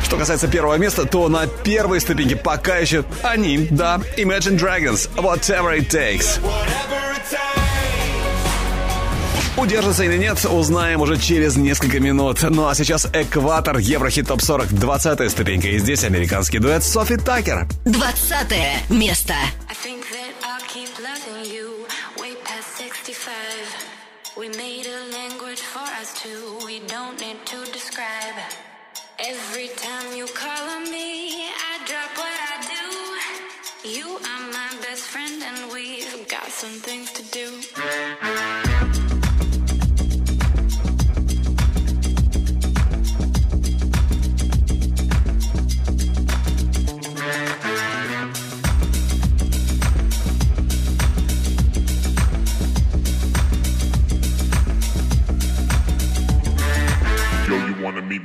Что 0.05 0.17
касается 0.17 0.49
первого 0.49 0.75
места, 0.75 1.05
то 1.05 1.29
на 1.29 1.47
первой 1.47 2.01
ступеньке 2.01 2.35
пока 2.35 2.79
еще 2.79 3.05
они, 3.23 3.69
да, 3.71 4.01
Imagine 4.17 4.59
Dragons, 4.59 5.09
Whatever 5.15 5.79
It 5.79 5.89
Takes. 5.91 6.41
Удержится 9.57 10.03
или 10.03 10.17
нет, 10.17 10.45
узнаем 10.45 11.01
уже 11.01 11.17
через 11.17 11.55
несколько 11.55 12.01
минут. 12.01 12.39
Ну 12.43 12.67
а 12.67 12.75
сейчас 12.75 13.07
экватор 13.13 13.79
Еврохит 13.79 14.27
Топ 14.27 14.43
40, 14.43 14.73
20 14.73 15.31
ступенька. 15.31 15.69
И 15.69 15.79
здесь 15.79 16.03
американский 16.03 16.59
дуэт 16.59 16.83
Софи 16.83 17.17
Такер. 17.17 17.69
20 17.85 18.91
место. 18.91 19.35
I 19.69 19.75
think 19.75 20.03
that 20.11 20.35
I'll 20.43 20.61
keep 20.67 20.89
loving 20.99 21.45
you 21.45 21.65
way 21.65 21.84
past 21.84 21.84
65. 21.84 21.84
We 24.37 24.49
made 24.49 24.87
a 24.87 25.13
language 25.13 25.61
for 25.61 25.79
us 25.79 26.21
two, 26.21 26.59
we 26.67 26.81
don't 26.81 27.21
need 27.21 27.47
to 27.47 27.65
describe. 27.67 28.35
Every 29.21 29.69
time 29.69 30.17
you 30.17 30.27
call 30.27 30.71
on 30.71 30.91
me, 30.91 31.45
I 31.45 31.79
drop 31.87 32.11
what 32.19 32.35
I 32.51 32.59
do. 32.67 33.89
You 33.89 34.17
are 34.17 34.41
my 34.51 34.71
best 34.83 35.03
friend, 35.03 35.41
and 35.41 35.73
we've 35.73 36.27
got 36.29 36.49
some 36.49 36.81
things 36.81 37.13
to 37.13 37.23
do. 37.31 39.04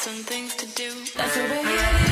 some 0.00 0.14
things 0.14 0.54
to 0.56 0.66
do. 0.68 0.90
That's. 1.14 2.09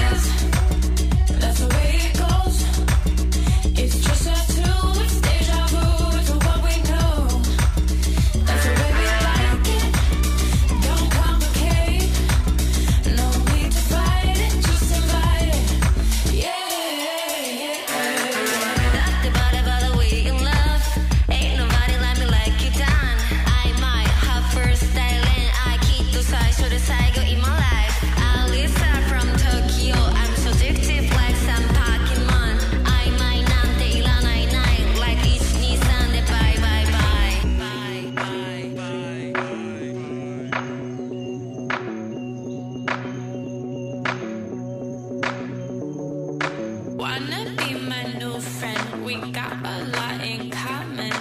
Wanna 47.18 47.50
be 47.56 47.74
my 47.74 48.04
new 48.16 48.38
friend? 48.38 49.04
We 49.04 49.16
got 49.32 49.52
a 49.52 49.84
lot 49.86 50.20
in 50.24 50.50
common. 50.50 51.12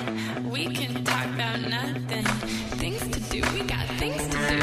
We 0.48 0.66
can 0.68 1.04
talk 1.04 1.26
about 1.26 1.60
nothing. 1.62 2.24
Things 2.78 3.00
to 3.00 3.20
do, 3.32 3.42
we 3.52 3.62
got 3.66 3.84
things 3.98 4.22
to 4.28 4.38
do. 4.48 4.60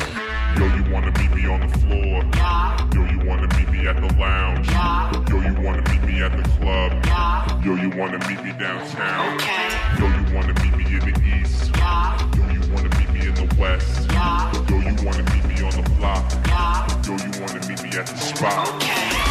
Yo, 0.60 0.76
you 0.76 0.92
wanna 0.92 1.10
meet 1.18 1.34
me 1.34 1.48
on 1.48 1.58
the 1.66 1.78
floor? 1.78 2.22
Yeah. 2.36 2.88
Yo, 2.94 3.04
you 3.10 3.28
wanna 3.28 3.48
meet 3.56 3.68
me 3.68 3.88
at 3.88 3.96
the 3.96 4.14
lounge? 4.16 4.68
Yeah. 4.68 5.10
Yo, 5.28 5.40
you 5.40 5.60
wanna 5.60 5.82
meet 5.90 6.04
me 6.04 6.22
at 6.22 6.36
the 6.36 6.44
club? 6.50 7.04
Yeah. 7.04 7.64
Yo, 7.64 7.74
you 7.82 7.90
wanna 7.98 8.20
meet 8.28 8.40
me 8.44 8.52
downtown? 8.52 9.34
Okay. 9.34 9.70
Yo, 9.98 10.06
you 10.06 10.36
wanna 10.36 10.54
meet 10.62 10.76
me 10.76 10.84
in 10.84 11.00
the 11.00 11.14
east? 11.34 11.72
Yeah. 11.76 12.16
Yo, 12.36 12.44
you 12.54 12.60
wanna 12.72 12.90
meet 12.96 13.10
me 13.10 13.26
in 13.26 13.34
the 13.34 13.52
west? 13.58 14.08
Yeah. 14.12 14.52
Yo, 14.70 14.76
you 14.78 14.94
wanna 15.04 15.24
meet 15.34 15.44
me 15.50 15.66
on 15.66 15.72
the 15.82 15.90
block? 15.98 16.24
Yeah. 16.46 16.86
Yo, 17.02 17.12
you 17.18 17.30
wanna 17.42 17.60
meet 17.66 17.82
me 17.82 17.98
at 17.98 18.06
the 18.06 18.18
spot? 18.18 18.68
Okay. 18.76 19.23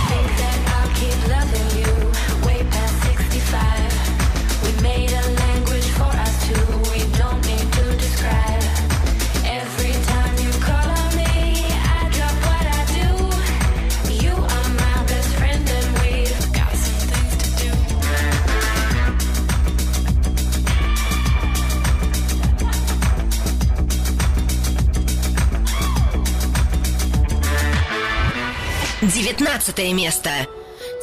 15 29.38 29.95
место. 29.95 30.29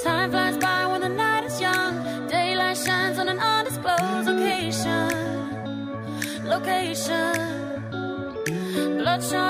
Time 0.05 0.31
flies 0.31 0.57
by 0.59 0.87
when 0.87 1.01
the 1.01 1.09
night 1.09 1.45
is 1.45 1.61
young. 1.61 2.29
Daylight 2.29 2.77
shines 2.77 3.19
on 3.19 3.29
an 3.29 3.39
undisclosed 3.39 4.27
location. 4.27 5.09
Location. 6.45 7.35
Bloodshot. 8.99 9.50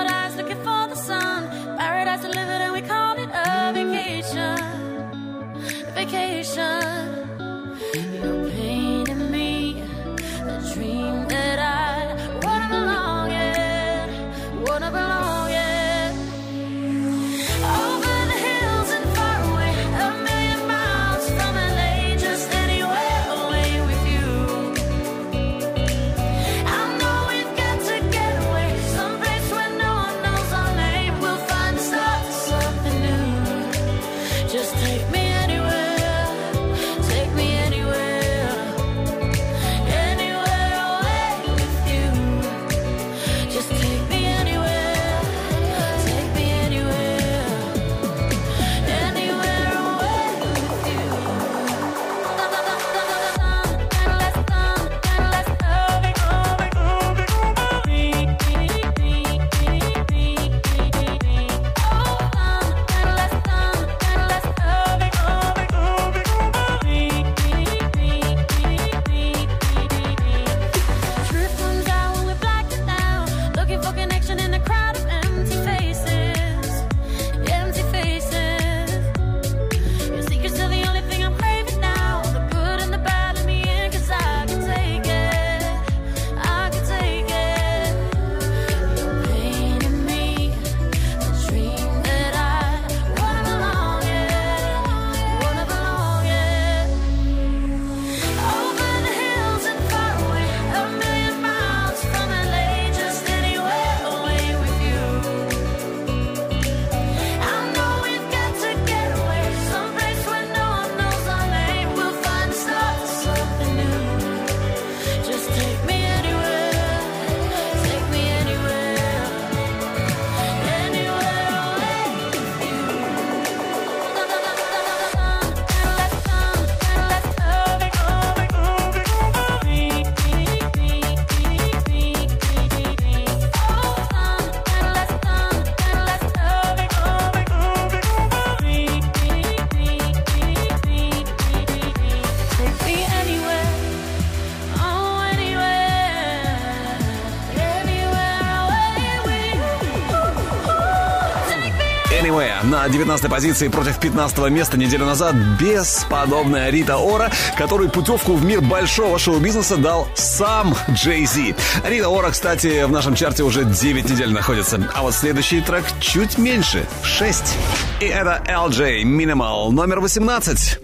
19 152.90 153.30
позиции 153.30 153.68
против 153.68 153.98
15 153.98 154.50
места 154.50 154.76
неделю 154.76 155.06
назад 155.06 155.34
бесподобная 155.58 156.70
Рита 156.70 156.96
Ора, 156.96 157.30
которой 157.56 157.88
путевку 157.88 158.34
в 158.34 158.44
мир 158.44 158.60
большого 158.60 159.18
шоу-бизнеса 159.18 159.76
дал 159.76 160.08
сам 160.14 160.74
Джей 160.90 161.26
Зи. 161.26 161.54
Рита 161.84 162.08
Ора, 162.08 162.30
кстати, 162.30 162.84
в 162.84 162.90
нашем 162.90 163.14
чарте 163.14 163.42
уже 163.42 163.64
9 163.64 164.10
недель 164.10 164.32
находится. 164.32 164.80
А 164.94 165.02
вот 165.02 165.14
следующий 165.14 165.60
трек 165.60 165.84
чуть 166.00 166.38
меньше. 166.38 166.86
6. 167.02 167.56
И 168.00 168.06
это 168.06 168.42
LJ 168.46 169.02
Minimal 169.02 169.70
номер 169.70 170.00
18. 170.00 170.78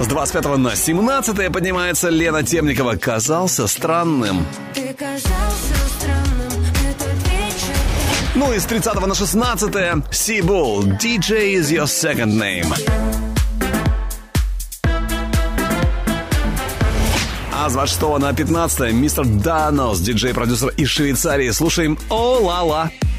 С 0.00 0.06
25 0.06 0.56
на 0.56 0.74
17 0.74 1.52
поднимается 1.52 2.08
Лена 2.08 2.42
Темникова. 2.42 2.96
Казался 2.96 3.66
странным. 3.66 4.46
Ты 4.74 4.94
казался. 4.94 5.81
Ну 8.34 8.50
и 8.50 8.58
с 8.58 8.64
30 8.64 9.06
на 9.06 9.14
16 9.14 9.74
Сибул. 10.10 10.84
DJ 10.84 11.54
is 11.54 11.70
your 11.70 11.84
second 11.84 12.32
name. 12.38 12.72
А 17.52 17.68
с 17.68 17.72
26 17.74 18.18
на 18.18 18.32
15 18.32 18.92
мистер 18.94 19.26
Данос, 19.26 20.00
диджей-продюсер 20.00 20.70
из 20.70 20.88
Швейцарии. 20.88 21.50
Слушаем 21.50 21.98
«О, 22.08 22.38
ла-ла». 22.40 22.90
All 22.90 23.11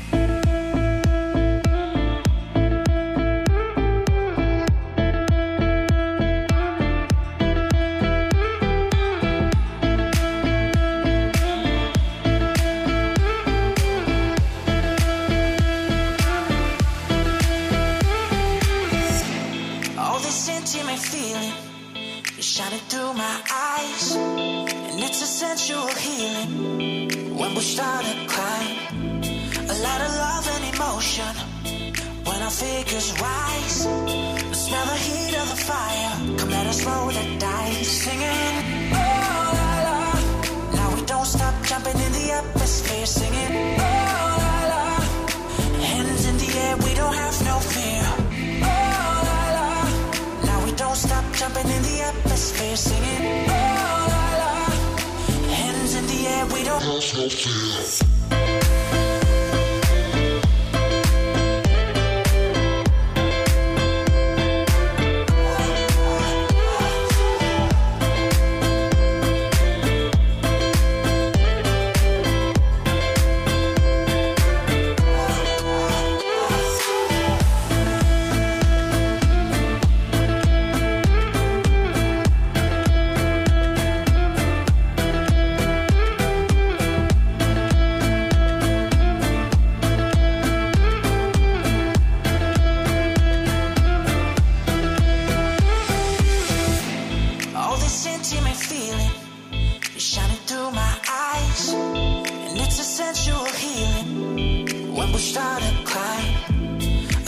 start 105.23 105.61
to 105.63 105.73
climb. 105.85 106.35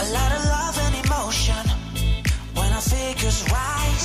A 0.04 0.06
lot 0.16 0.30
of 0.36 0.42
love 0.56 0.76
and 0.84 0.94
emotion 1.06 1.64
when 2.54 2.70
I 2.70 2.80
figure's 2.80 3.42
right. 3.50 3.95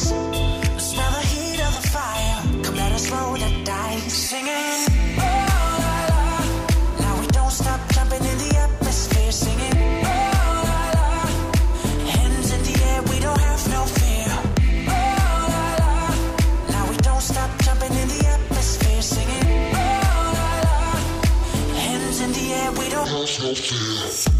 feel. 23.56 24.30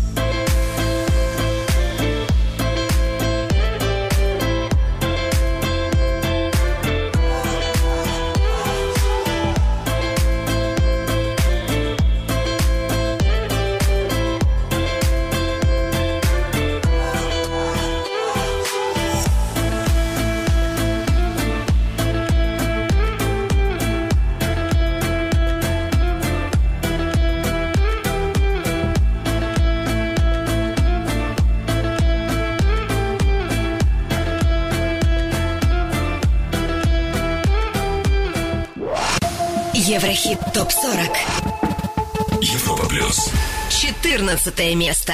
Еврохит 40.24 40.53
ТОП-40. 40.53 42.43
Европа 42.43 42.86
плюс. 42.86 43.32
14 43.69 44.76
место. 44.76 45.13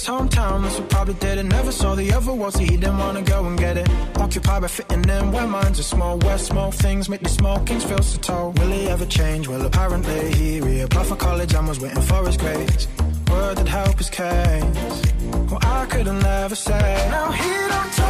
his 0.00 0.08
hometown, 0.08 0.62
that's 0.62 0.78
what 0.78 0.88
probably 0.88 1.14
did 1.14 1.38
it. 1.38 1.44
Never 1.44 1.72
saw 1.72 1.94
the 1.94 2.12
other 2.12 2.32
world, 2.32 2.54
so 2.54 2.60
he 2.60 2.76
didn't 2.76 2.98
wanna 2.98 3.22
go 3.22 3.46
and 3.46 3.58
get 3.58 3.76
it. 3.76 3.88
Occupied 4.16 4.62
by 4.62 4.68
fitting 4.68 5.08
in 5.08 5.32
where 5.32 5.46
minds 5.46 5.78
are 5.78 5.88
small. 5.94 6.18
Where 6.18 6.38
small 6.38 6.70
things 6.70 7.08
make 7.08 7.22
the 7.22 7.28
small 7.28 7.58
kings 7.60 7.84
feel 7.84 8.02
so 8.02 8.18
tall. 8.18 8.52
Will 8.52 8.70
he 8.70 8.88
ever 8.88 9.06
change? 9.06 9.48
Well, 9.48 9.64
apparently 9.66 10.32
he 10.34 10.60
reapplied 10.60 11.06
for 11.06 11.16
college 11.16 11.54
and 11.54 11.68
was 11.68 11.80
waiting 11.80 12.02
for 12.02 12.24
his 12.26 12.36
grades. 12.36 12.88
word 13.30 13.56
that 13.58 13.68
help 13.68 13.98
his 13.98 14.10
case. 14.10 15.02
Well, 15.50 15.60
I 15.62 15.86
could 15.86 16.06
have 16.06 16.22
never 16.22 16.54
say. 16.54 17.08
Now 17.10 17.30
he 17.32 17.50
don't 17.72 17.92
talk 17.92 18.09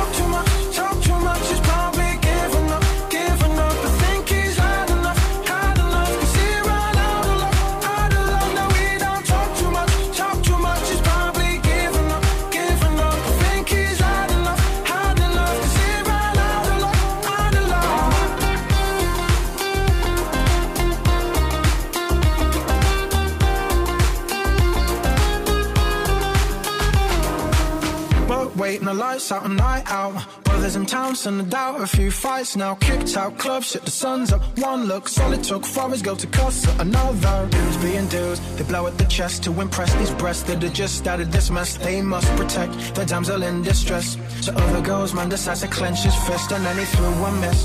waiting 28.71 28.87
the 28.87 28.95
lights 28.95 29.33
out, 29.33 29.45
a 29.45 29.49
night 29.49 29.83
out. 29.91 30.15
Brothers 30.45 30.77
in 30.77 30.87
town, 30.87 31.17
send 31.17 31.41
a 31.41 31.43
doubt. 31.43 31.81
A 31.81 31.87
few 31.89 32.09
fights 32.09 32.55
now, 32.55 32.77
kicked 32.77 33.17
out 33.17 33.37
clubs, 33.37 33.67
shit 33.71 33.85
the 33.85 33.91
sun's 33.91 34.33
up. 34.33 34.43
One 34.59 34.85
look, 34.85 35.09
solid 35.09 35.43
took 35.43 35.65
for 35.65 35.91
his 35.91 36.03
go 36.03 36.15
to 36.15 36.27
cuss 36.29 36.57
another. 36.79 37.49
Dudes 37.51 37.79
being 37.79 38.07
dudes, 38.07 38.41
they 38.57 38.63
blow 38.63 38.87
at 38.87 38.97
the 38.97 39.07
chest 39.07 39.43
to 39.45 39.61
impress 39.61 39.93
these 39.95 40.13
breasts 40.23 40.45
that 40.45 40.63
are 40.63 40.77
just 40.83 41.09
out 41.09 41.21
of 41.21 41.33
this 41.33 41.51
mess. 41.51 41.79
They 41.79 42.01
must 42.01 42.29
protect 42.37 42.95
their 42.95 43.07
damsel 43.07 43.43
in 43.43 43.63
distress. 43.63 44.17
So 44.41 44.53
other 44.53 44.83
girls, 44.83 45.15
man 45.15 45.29
decides 45.29 45.63
to 45.63 45.69
clench 45.69 46.01
his 46.05 46.15
fist, 46.27 46.53
and 46.53 46.65
then 46.65 46.79
he 46.79 46.85
threw 46.85 47.07
a 47.31 47.33
miss. 47.41 47.61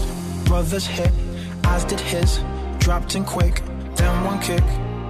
Brothers 0.46 0.88
hit, 0.88 1.14
as 1.66 1.86
did 1.86 2.00
his. 2.00 2.40
Dropped 2.80 3.14
in 3.14 3.26
quick, 3.26 3.62
then 3.96 4.14
one 4.24 4.40
kick 4.40 4.66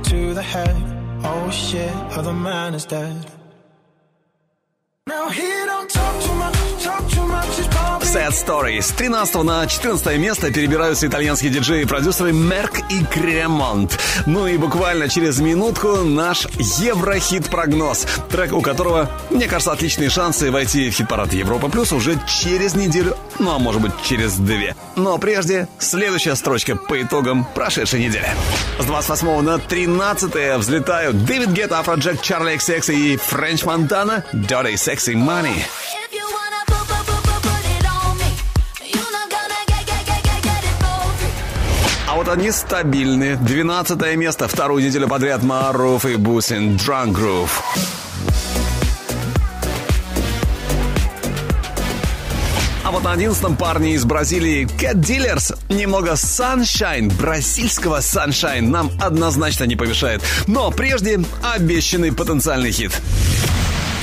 to 0.10 0.34
the 0.34 0.42
head. 0.42 0.76
Oh 1.24 1.50
shit, 1.52 1.96
other 2.20 2.34
man 2.34 2.74
is 2.74 2.86
dead. 2.86 3.32
Now 5.08 5.30
he 5.30 5.65
Sad 8.16 8.32
Story. 8.32 8.82
С 8.82 8.92
13 8.92 9.44
на 9.44 9.68
14 9.68 10.18
место 10.18 10.50
перебираются 10.50 11.06
итальянские 11.06 11.52
диджеи 11.52 11.82
и 11.82 11.86
продюсеры 11.86 12.32
Мерк 12.32 12.80
и 12.90 13.04
Кремонт. 13.04 14.00
Ну 14.26 14.48
и 14.48 14.56
буквально 14.56 15.10
через 15.10 15.40
минутку 15.40 15.98
наш 15.98 16.48
Еврохит-прогноз. 16.58 18.08
Трек, 18.30 18.54
у 18.54 18.62
которого, 18.62 19.12
мне 19.32 19.50
кажется, 19.50 19.74
отличные 19.74 20.10
шансы 20.10 20.50
войти 20.50 20.90
в 20.90 20.94
хит-парад 20.94 21.34
Европа 21.34 21.68
Плюс 21.68 21.92
уже 21.92 22.18
через 22.26 22.74
неделю, 22.76 23.18
ну 23.38 23.54
а 23.54 23.60
может 23.60 23.82
быть 23.82 23.92
через 24.06 24.36
две. 24.38 24.78
Но 24.96 25.18
прежде, 25.18 25.68
следующая 25.78 26.36
строчка 26.36 26.78
по 26.78 27.02
итогам 27.02 27.46
прошедшей 27.54 28.00
недели. 28.00 28.30
С 28.80 28.86
28 28.86 29.42
на 29.42 29.58
13 29.58 30.58
взлетают 30.58 31.26
Дэвид 31.26 31.50
Гетта, 31.50 31.80
Афроджек, 31.80 32.22
Чарли 32.22 32.56
XX 32.56 32.96
и 32.96 33.18
Френч 33.18 33.66
Монтана 33.66 34.24
Dirty 34.32 34.76
Sexy 34.76 35.16
Money. 35.16 35.66
А 42.16 42.18
вот 42.18 42.30
они 42.30 42.50
стабильны. 42.50 43.36
12 43.36 44.16
место, 44.16 44.48
вторую 44.48 44.82
неделю 44.82 45.10
подряд 45.10 45.44
Маруф 45.44 46.06
и 46.06 46.16
Бусин 46.16 46.78
Drunk 46.78 47.12
Groove. 47.12 47.50
А 52.86 52.92
вот 52.92 53.04
на 53.04 53.12
11 53.12 53.58
парни 53.58 53.96
из 53.96 54.06
Бразилии 54.06 54.66
Cat 54.66 54.94
Dealers. 54.94 55.58
Немного 55.68 56.12
Sunshine, 56.12 57.14
бразильского 57.14 58.00
Sunshine 58.00 58.62
нам 58.62 58.92
однозначно 59.02 59.66
не 59.66 59.76
помешает. 59.76 60.22
Но 60.48 60.72
прежде 60.72 61.20
обещанный 61.44 62.14
потенциальный 62.14 62.72
хит. 62.72 62.94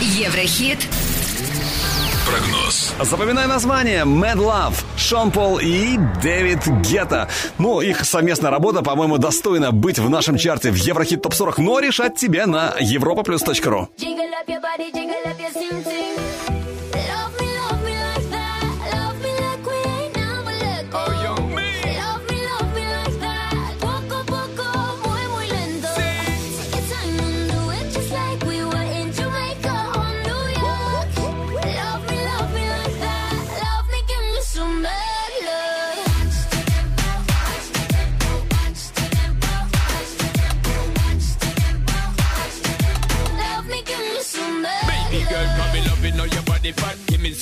Еврохит. 0.02 0.80
Прогноз. 2.26 2.92
Запоминай 3.00 3.46
название 3.46 4.04
Mad 4.04 4.36
Love, 4.36 4.74
Шон 4.96 5.30
Пол 5.30 5.58
и 5.58 5.96
Дэвид 6.22 6.66
Гетта. 6.82 7.28
Ну, 7.58 7.80
их 7.80 8.04
совместная 8.04 8.50
работа, 8.50 8.82
по-моему, 8.82 9.18
достойна 9.18 9.72
быть 9.72 9.98
в 9.98 10.08
нашем 10.08 10.38
чарте 10.38 10.70
в 10.70 10.76
Еврохит 10.76 11.22
Топ 11.22 11.34
40, 11.34 11.58
но 11.58 11.80
решать 11.80 12.16
тебе 12.16 12.46
на 12.46 12.74
europaplus.ru. 12.80 13.88
Jiggle 13.98 14.32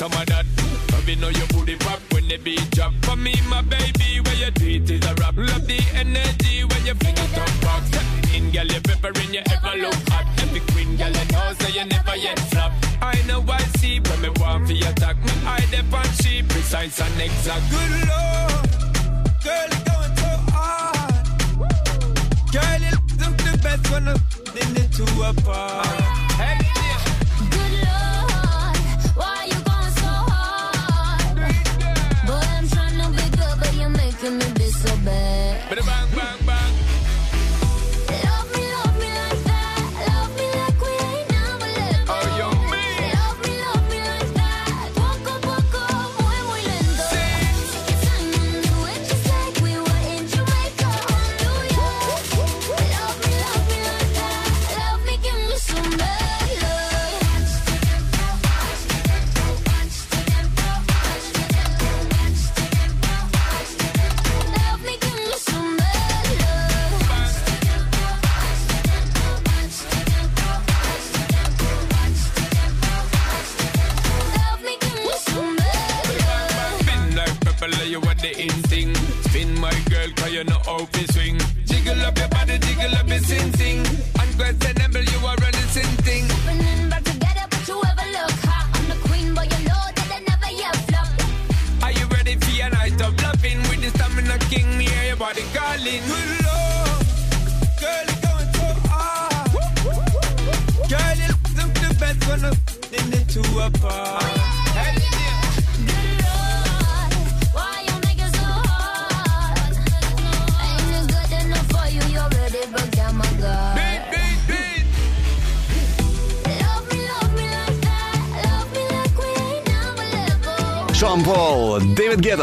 some 0.00 0.12
of 0.12 0.26
that. 0.32 0.46
Know 1.20 1.28
your 1.28 1.46
booty 1.48 1.76
pop 1.76 2.00
when 2.12 2.28
the 2.28 2.38
beat 2.38 2.70
drop. 2.70 2.92
For 3.02 3.16
me, 3.16 3.34
my 3.50 3.60
baby, 3.60 4.20
where 4.24 4.36
you 4.36 4.50
do 4.52 4.66
it 4.66 4.88
is 4.88 5.04
a 5.04 5.14
rap. 5.16 5.36
Love 5.36 5.66
the 5.66 5.78
energy 5.92 6.64
when 6.64 6.86
you 6.86 6.94
fling 6.94 7.18
it 7.18 7.36
up 7.36 7.50
back. 7.60 7.82
In 8.32 8.50
girl, 8.50 8.64
you 8.64 8.80
peppering, 8.80 9.34
you 9.34 9.42
ever 9.50 9.76
look 9.76 10.00
hot. 10.08 10.24
Every 10.40 10.60
queen 10.72 10.96
girl, 10.96 11.10
you 11.10 11.26
know, 11.32 11.52
so 11.58 11.68
you 11.68 11.84
never 11.84 12.16
yet 12.16 12.38
flop. 12.48 12.72
I 13.02 13.20
know 13.26 13.44
I 13.46 13.58
see 13.80 14.00
when 14.00 14.22
me 14.22 14.30
want 14.40 14.68
for 14.68 14.72
your 14.72 14.88
attack. 14.88 15.16
Me 15.24 15.32
eye 15.44 15.66
dep 15.70 15.92
on 15.92 16.08
she 16.22 16.42
precise 16.44 17.00
and 17.00 17.20
exact. 17.20 17.64
Good 17.68 17.92
lord, 18.08 18.70
girl, 19.44 19.68
you 19.74 19.80
going 19.90 20.14
so 20.22 20.32
hard. 20.54 21.26
Girl, 22.54 22.80
you 22.86 22.96
look 23.20 23.36
the 23.44 23.58
best 23.62 23.90
when 23.90 24.08
I'm 24.08 24.20
the 24.76 24.84
two 24.96 25.22
apart. 25.22 25.86
Hey, 26.40 26.56
wanted 34.30 34.48
me 34.48 34.54
to 34.54 34.60
be 34.60 34.70
so 34.70 34.96
bad. 35.04 35.99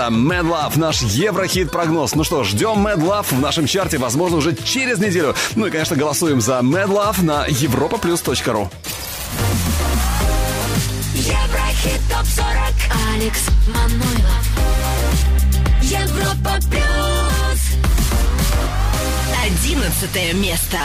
это 0.08 0.16
Mad 0.16 0.48
Love, 0.48 0.80
наш 0.80 1.02
Еврохит-прогноз. 1.02 2.16
Ну 2.16 2.24
что, 2.24 2.44
ждем 2.44 2.86
Mad 2.86 3.00
Love 3.00 3.28
в 3.30 3.40
нашем 3.40 3.68
чарте, 3.68 3.98
возможно, 3.98 4.38
уже 4.38 4.56
через 4.56 5.00
неделю. 5.00 5.36
Ну 5.56 5.66
и, 5.66 5.70
конечно, 5.70 5.96
голосуем 5.96 6.42
за 6.42 6.60
Mad 6.60 6.88
Love 6.88 7.24
на 7.24 7.46
europaplus.ru. 7.48 8.70
Еврохит 11.14 12.02
ТОП-40 12.10 13.16
Алекс 13.16 13.42
Манойлов 13.68 14.48
Европа 15.82 16.52
Плюс 16.70 17.62
Одиннадцатое 19.46 20.34
место 20.34 20.80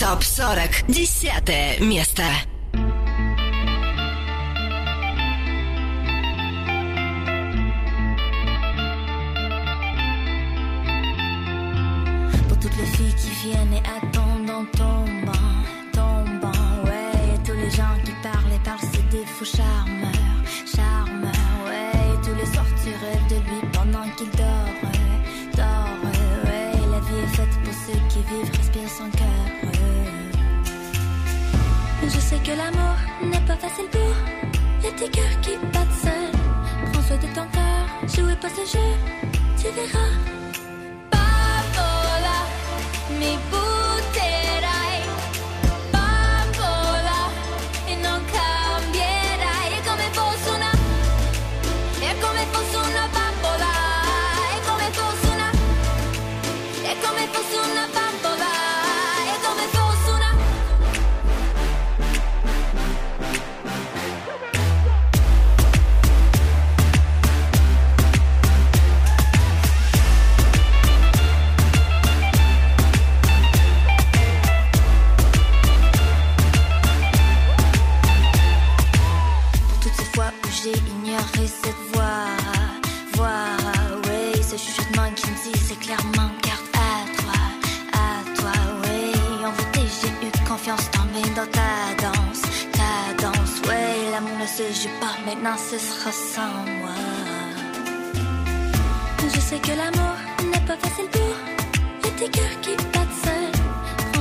Топ-40. 0.00 0.86
Десятое 0.88 1.78
место. 1.78 2.24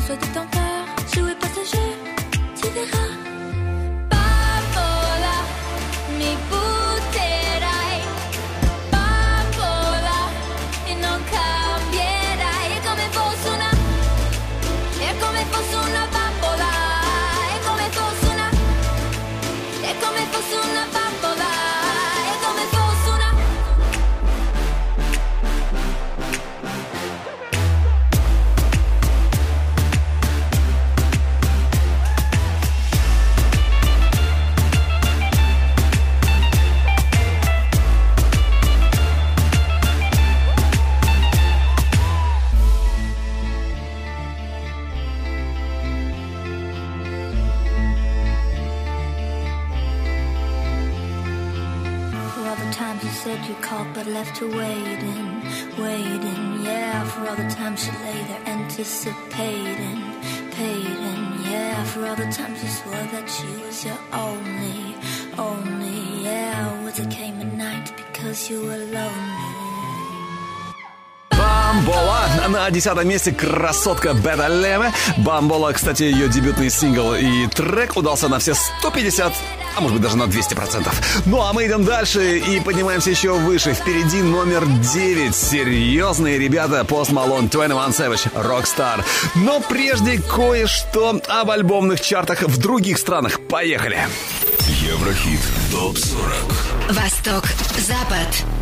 Sois 0.09 0.17
détenteur, 0.17 0.85
jouez 1.13 1.35
pas 1.35 1.47
ce 1.49 1.75
jeu, 1.75 1.83
tu 2.59 2.67
verras. 2.69 3.08
Her 54.39 54.47
waiting, 54.47 55.41
waiting. 55.77 56.63
Yeah, 56.63 57.03
for 57.03 57.27
all 57.29 57.35
the 57.35 57.49
times 57.49 57.85
you 57.85 57.93
lay 58.05 58.19
there 58.29 58.43
anticipating, 58.47 60.01
paiding. 60.51 61.23
Yeah, 61.51 61.83
for 61.91 62.05
all 62.07 62.15
the 62.15 62.31
times 62.31 62.63
you 62.63 62.69
swore 62.69 63.07
that 63.13 63.27
she 63.29 63.49
was 63.65 63.85
your 63.85 63.99
only, 64.13 64.95
only. 65.37 66.23
Yeah, 66.23 66.83
words 66.83 66.97
that 66.99 67.11
came 67.11 67.41
at 67.41 67.53
night 67.53 67.91
because 67.97 68.49
you 68.49 68.61
were 68.61 68.83
lonely. 68.95 69.49
Бамбола 71.31 72.27
на 72.49 72.69
десятом 72.71 73.07
месте 73.07 73.31
красотка 73.31 74.13
Бета 74.13 74.47
Леме. 74.47 74.91
Бамбола, 75.17 75.71
кстати, 75.71 76.03
ее 76.03 76.27
дебютный 76.27 76.69
сингл 76.69 77.13
и 77.13 77.47
трек 77.47 77.95
удался 77.95 78.27
на 78.27 78.39
все 78.39 78.53
150, 78.53 79.33
а 79.79 79.81
может 79.81 79.93
быть 79.93 80.03
даже 80.03 80.17
на 80.17 80.23
200%. 80.23 80.93
Ну 81.25 81.41
а 81.41 81.53
мы 81.53 81.65
идем 81.65 81.85
дальше 81.85 82.37
и 82.37 82.59
поднимаемся 82.59 83.09
еще 83.09 83.33
выше. 83.33 83.73
Впереди 83.73 84.21
номер 84.21 84.65
9. 84.65 85.33
Серьезные 85.33 86.37
ребята 86.37 86.81
Post 86.81 87.11
Malone, 87.11 87.49
21 87.49 87.77
Savage, 87.91 88.29
Rockstar. 88.33 89.03
Но 89.35 89.61
прежде 89.61 90.21
кое-что 90.21 91.21
об 91.27 91.49
альбомных 91.49 92.01
чартах 92.01 92.41
в 92.41 92.57
других 92.57 92.97
странах. 92.97 93.39
Поехали! 93.39 93.99
Еврохит 94.67 95.39
ТОП-40 95.71 96.93
Восток, 96.93 97.45
Запад. 97.77 98.58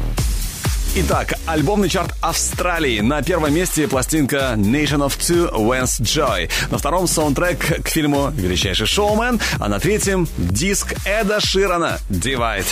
Итак, 0.99 1.35
альбомный 1.45 1.89
чарт 1.89 2.11
Австралии. 2.21 3.01
На 3.01 3.21
первом 3.21 3.53
месте 3.53 3.87
пластинка 3.87 4.55
Nation 4.57 5.05
of 5.05 5.15
Two 5.19 5.53
When's 5.53 6.01
Joy. 6.01 6.49
На 6.71 6.79
втором 6.79 7.05
саундтрек 7.05 7.83
к 7.83 7.87
фильму 7.87 8.31
«Величайший 8.31 8.87
шоумен», 8.87 9.39
а 9.59 9.69
на 9.69 9.79
третьем 9.79 10.27
диск 10.39 10.95
Эда 11.05 11.39
Ширана 11.39 11.99
«Divide». 12.09 12.65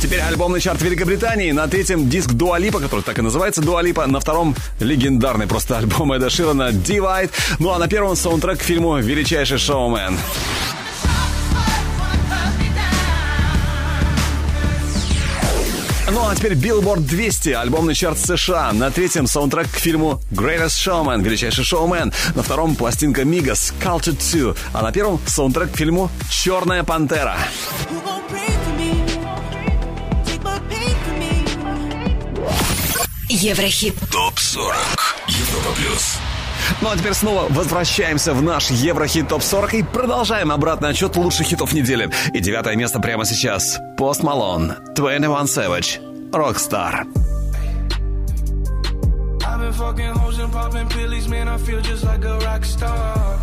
Теперь 0.00 0.20
альбомный 0.20 0.60
чарт 0.60 0.82
Великобритании. 0.82 1.50
На 1.50 1.66
третьем 1.66 2.08
диск 2.08 2.30
Дуалипа, 2.30 2.78
который 2.78 3.00
так 3.00 3.18
и 3.18 3.22
называется 3.22 3.60
Дуалипа. 3.60 4.06
На 4.06 4.20
втором 4.20 4.54
легендарный 4.78 5.48
просто 5.48 5.78
альбом 5.78 6.12
Эда 6.12 6.30
Ширана 6.30 6.70
«Divide». 6.70 7.30
Ну 7.58 7.70
а 7.70 7.78
на 7.80 7.88
первом 7.88 8.14
саундтрек 8.14 8.60
к 8.60 8.62
фильму 8.62 8.98
«Величайший 8.98 9.58
шоумен». 9.58 10.16
Ну 16.12 16.28
а 16.28 16.34
теперь 16.36 16.52
Billboard 16.52 17.00
200, 17.00 17.48
альбомный 17.50 17.94
чарт 17.94 18.18
США. 18.18 18.72
На 18.72 18.90
третьем 18.90 19.26
саундтрек 19.26 19.70
к 19.70 19.76
фильму 19.76 20.20
Greatest 20.30 20.76
Showman, 20.86 21.22
величайший 21.22 21.64
шоумен. 21.64 22.12
На 22.34 22.42
втором 22.42 22.76
пластинка 22.76 23.24
Мигас 23.24 23.72
Culture 23.82 24.12
2. 24.12 24.54
А 24.74 24.82
на 24.82 24.92
первом 24.92 25.18
саундтрек 25.24 25.72
к 25.72 25.76
фильму 25.76 26.10
Черная 26.30 26.84
пантера. 26.84 27.38
Me. 28.78 28.92
Еврохит. 33.30 33.94
ТОП-40 34.10 34.74
Европа 35.28 35.72
Плюс 35.76 36.18
Ну 36.80 36.90
а 36.90 36.96
теперь 36.96 37.14
снова 37.14 37.46
возвращаемся 37.48 38.34
в 38.34 38.42
наш 38.42 38.70
Еврохит 38.70 39.28
ТОП-40 39.28 39.76
и 39.76 39.82
продолжаем 39.82 40.50
обратный 40.50 40.90
отчет 40.90 41.16
лучших 41.16 41.46
хитов 41.46 41.72
недели. 41.72 42.10
И 42.32 42.40
девятое 42.40 42.76
место 42.76 43.00
прямо 43.00 43.24
сейчас. 43.24 43.78
Пост 43.96 44.22
Малон, 44.22 44.74
21 44.94 45.46
Savage, 45.46 46.00
Rockstar. 46.32 47.06
I've 49.44 49.60
been 49.60 49.72
fucking 49.72 50.14
hoes 50.14 50.38
and 50.38 50.52
popping 50.52 50.88
pillies, 50.88 51.28
man. 51.28 51.48
I 51.48 51.58
feel 51.58 51.80
just 51.82 52.04
like 52.04 52.24
a 52.24 52.38
rock 52.38 52.64
star. 52.64 53.38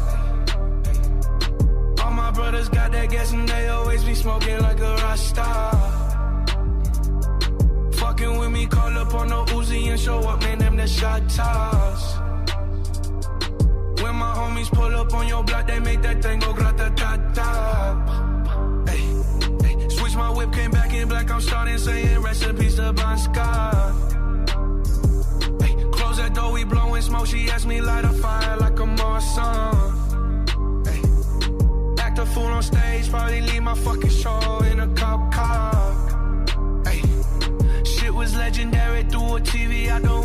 All 2.03 2.11
my 2.11 2.31
brothers 2.31 2.69
got 2.69 2.91
that 2.91 3.09
gas 3.09 3.31
and 3.31 3.47
they 3.47 3.67
always 3.67 4.03
be 4.03 4.15
smoking 4.15 4.59
like 4.59 4.79
a 4.79 4.95
rock 4.95 5.17
star. 5.17 5.71
Fucking 7.93 8.39
with 8.39 8.51
me, 8.51 8.65
call 8.65 8.97
up 8.97 9.13
on 9.13 9.27
the 9.27 9.45
Uzi 9.53 9.89
and 9.89 9.99
show 9.99 10.19
up, 10.19 10.41
man. 10.41 10.57
Them 10.59 10.77
the 10.77 10.87
shot 10.87 11.21
toss. 11.29 12.28
When 14.01 14.15
my 14.15 14.33
homies 14.33 14.71
pull 14.71 14.95
up 14.95 15.13
on 15.13 15.27
your 15.27 15.43
block, 15.43 15.67
they 15.67 15.79
make 15.79 16.01
that 16.03 16.21
thing 16.21 16.39
go 16.39 16.53
grata 16.53 16.91
ta 16.95 17.17
ta. 17.33 18.85
Hey, 18.87 19.03
hey. 19.63 19.89
Switch 19.89 20.15
my 20.15 20.29
whip, 20.29 20.53
came 20.53 20.71
back 20.71 20.93
in 20.93 21.07
black. 21.09 21.29
I'm 21.29 21.41
starting 21.41 21.77
saying 21.77 22.21
recipes 22.21 22.75
to 22.75 22.93
Bon 22.93 23.17
Scott. 23.17 23.93
Hey, 25.61 25.75
close 25.91 26.17
that 26.17 26.33
door, 26.33 26.53
we 26.53 26.63
blowing 26.63 27.01
smoke. 27.01 27.27
She 27.27 27.49
asked 27.49 27.67
me 27.67 27.81
light 27.81 28.05
a 28.05 28.13
fire 28.13 28.57
like 28.57 28.79
a 28.79 28.83
Marsan. 28.83 29.75
Hey, 30.87 31.01
act 32.01 32.19
a 32.19 32.25
fool 32.25 32.45
on 32.45 32.63
stage, 32.63 33.09
probably 33.09 33.41
leave 33.41 33.63
my 33.63 33.75
fucking 33.75 34.09
show 34.09 34.59
in 34.71 34.79
a 34.79 34.87
cop 34.95 35.33
car. 35.33 36.83
Hey, 36.85 37.01
shit 37.83 38.13
was 38.13 38.33
legendary 38.35 39.03
through 39.03 39.35
a 39.35 39.41
TV 39.41 39.89
out 39.89 40.03
the 40.03 40.18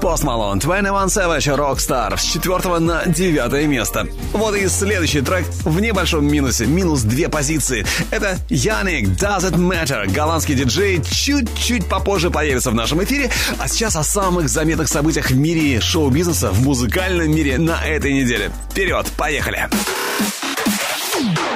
Post 0.00 0.24
Malone, 0.24 0.58
21 0.58 0.92
Savage, 1.06 1.56
Rockstar. 1.56 2.16
С 2.16 2.22
четвертого 2.22 2.78
на 2.78 3.04
девятое 3.06 3.66
место. 3.66 4.06
Вот 4.32 4.54
и 4.54 4.68
следующий 4.68 5.20
трек 5.20 5.44
в 5.64 5.80
небольшом 5.80 6.26
минусе. 6.26 6.66
Минус 6.66 7.02
две 7.02 7.28
позиции. 7.28 7.84
Это 8.10 8.38
Janieck 8.48 9.08
Does 9.08 9.50
It 9.50 9.56
Matter. 9.56 10.10
Голландский 10.10 10.54
диджей 10.54 11.02
чуть-чуть 11.02 11.88
попозже 11.88 12.30
появится 12.30 12.70
в 12.70 12.74
нашем 12.74 13.02
эфире. 13.04 13.30
А 13.58 13.68
сейчас 13.68 13.96
о 13.96 14.02
самых 14.02 14.48
заметных 14.48 14.88
событиях 14.88 15.30
в 15.30 15.36
мире 15.36 15.80
шоу-бизнеса, 15.80 16.50
в 16.50 16.62
музыкальном 16.62 17.30
мире 17.30 17.58
на 17.58 17.84
этой 17.84 18.12
неделе. 18.12 18.50
Вперед, 18.70 19.06
поехали! 19.16 19.68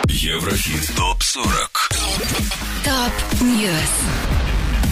Еврохит 0.09 0.95
ТОП-40 0.97 1.87
Top 2.85 3.41
News. 3.41 4.26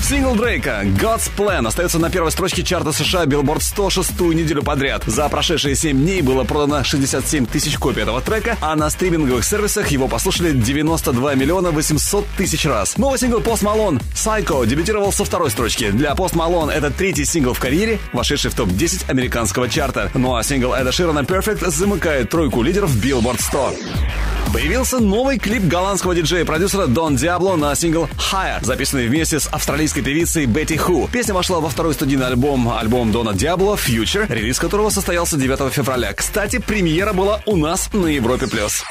Сингл 0.07 0.35
Дрейка 0.35 0.83
«God's 0.85 1.31
Plan» 1.35 1.67
остается 1.67 1.99
на 1.99 2.11
первой 2.11 2.31
строчке 2.31 2.63
чарта 2.63 2.93
США 2.93 3.25
Billboard 3.25 3.63
100 3.63 4.06
6 4.06 4.21
неделю 4.21 4.63
подряд. 4.63 5.03
За 5.07 5.31
прошедшие 5.31 5.75
7 5.75 5.97
дней 5.97 6.21
было 6.21 6.45
продано 6.45 6.85
67 6.85 7.47
тысяч 7.47 7.79
копий 7.79 8.03
этого 8.03 8.21
трека, 8.21 8.59
а 8.61 8.77
на 8.77 8.91
стриминговых 8.91 9.43
сервисах 9.47 9.89
его 9.89 10.07
послушали 10.07 10.53
92 10.53 11.37
миллиона 11.37 11.71
800 11.71 12.27
тысяч 12.37 12.67
раз. 12.67 12.99
Новый 12.99 13.19
сингл 13.19 13.39
Post 13.39 13.63
Malone 13.63 14.03
«Psycho» 14.15 14.67
дебютировал 14.67 15.11
со 15.11 15.25
второй 15.25 15.51
строчки. 15.51 15.91
Для 15.91 16.13
Post 16.13 16.35
Malone 16.35 16.71
это 16.71 16.91
третий 16.91 17.25
сингл 17.25 17.55
в 17.55 17.59
карьере, 17.59 17.99
вошедший 18.13 18.51
в 18.51 18.55
топ-10 18.57 19.09
американского 19.09 19.71
чарта. 19.71 20.11
Ну 20.13 20.37
а 20.37 20.43
сингл 20.43 20.75
Эда 20.75 20.93
Ширана 20.93 21.21
«Perfect» 21.21 21.67
замыкает 21.71 22.29
тройку 22.29 22.61
лидеров 22.61 22.95
Billboard 22.95 23.41
100. 23.41 23.75
Появился 24.55 25.01
новый 25.01 25.41
клип 25.41 25.65
голландского 25.65 26.15
диджея-продюсера 26.15 26.87
Дон 26.87 27.17
Диабло 27.17 27.57
на 27.57 27.75
сингл 27.75 28.09
Higher, 28.31 28.65
записанный 28.65 29.09
вместе 29.09 29.41
с 29.41 29.49
австралийской 29.95 30.03
певицей 30.03 30.47
Betty 30.47 30.77
Who. 30.77 31.09
Песня 31.13 31.35
вошла 31.35 31.61
во 31.61 31.69
второй 31.69 31.95
студийный 31.95 32.27
альбом, 32.27 32.69
альбом 32.69 33.13
Дона 33.13 33.33
Диабло 33.33 33.75
Future, 33.77 34.27
релиз 34.29 34.59
которого 34.59 34.91
состоялся 34.91 35.37
9 35.37 35.73
февраля. 35.73 36.13
Кстати, 36.13 36.59
премьера 36.59 37.13
была 37.13 37.41
у 37.47 37.57
нас 37.57 37.93
на 37.93 38.07
Европе 38.07 38.47
Плюс. 38.47 38.83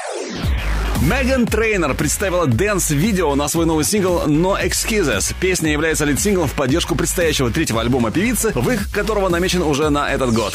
Меган 1.02 1.46
Трейнер 1.46 1.94
представила 1.94 2.46
dance-видео 2.46 3.34
на 3.34 3.48
свой 3.48 3.66
новый 3.66 3.84
сингл 3.84 4.22
No 4.26 4.56
Excuses. 4.62 5.34
Песня 5.40 5.72
является 5.72 6.06
лид-синглом 6.06 6.48
в 6.48 6.52
поддержку 6.52 6.94
предстоящего 6.94 7.50
третьего 7.50 7.80
альбома 7.80 8.10
певицы, 8.10 8.52
выход 8.54 8.90
которого 8.90 9.28
намечен 9.28 9.62
уже 9.62 9.90
на 9.90 10.10
этот 10.10 10.32
год. 10.32 10.54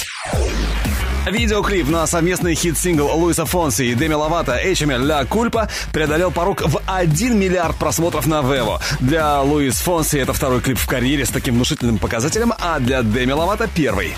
Видеоклип 1.26 1.88
на 1.88 2.08
совместный 2.08 2.56
хит-сингл 2.56 3.08
Луиса 3.08 3.46
Фонси 3.46 3.84
и 3.84 3.94
Деми 3.94 4.14
Ловато 4.14 4.60
«Échame 4.64 4.95
la 4.95 5.26
Culpa» 5.26 5.70
преодолел 5.91 6.32
порог 6.32 6.62
в 6.62 6.82
1 6.86 7.38
миллиард 7.38 7.76
просмотров 7.76 8.26
на 8.26 8.41
Vevo. 8.41 8.82
Для 9.00 9.41
Луис 9.41 9.80
Фонси 9.80 10.18
это 10.18 10.34
второй 10.34 10.62
клип 10.62 10.78
в 10.78 10.88
карьере 10.88 11.26
с 11.26 11.30
таким 11.30 11.56
внушительным 11.56 11.98
показателем, 11.98 12.54
а 12.60 12.80
для 12.80 13.04
Деми 13.04 13.32
Ловато 13.32 13.68
первый. 13.68 14.16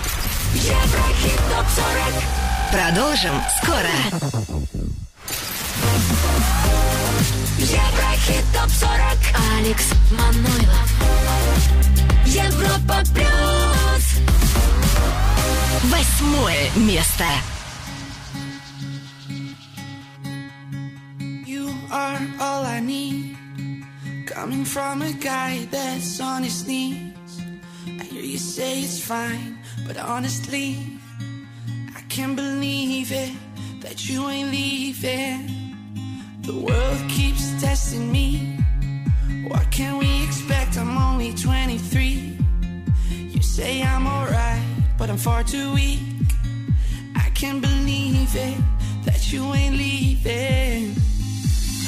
Продолжим 2.70 3.34
скоро. 3.62 3.90
Еврохит 7.58 8.44
ТОП-40 8.54 9.58
Алекс 9.58 9.84
Манойлов 10.10 10.92
Европа 12.26 13.02
Плюс 13.14 13.61
Восьмое 15.83 16.69
место. 16.75 17.25
You 21.45 21.73
are 21.91 22.19
all 22.39 22.65
I 22.65 22.79
need. 22.79 23.37
Coming 24.25 24.65
from 24.65 25.01
a 25.01 25.13
guy 25.13 25.67
that's 25.71 26.19
on 26.19 26.43
his 26.43 26.67
knees. 26.67 27.41
I 27.99 28.03
hear 28.03 28.21
you 28.21 28.37
say 28.37 28.81
it's 28.81 28.99
fine, 28.99 29.57
but 29.87 29.97
honestly, 29.97 30.77
I 31.95 32.01
can't 32.09 32.35
believe 32.35 33.11
it 33.11 33.33
that 33.81 34.07
you 34.09 34.27
ain't 34.29 34.51
leaving. 34.51 35.75
The 36.41 36.53
world 36.53 37.09
keeps 37.09 37.59
testing 37.61 38.11
me. 38.11 38.57
I'm 45.12 45.18
far 45.18 45.42
too 45.44 45.74
weak. 45.74 46.00
I 47.14 47.28
can't 47.34 47.60
believe 47.60 48.34
it 48.34 48.56
that 49.04 49.30
you 49.30 49.44
ain't 49.52 49.76
leaving. 49.76 50.96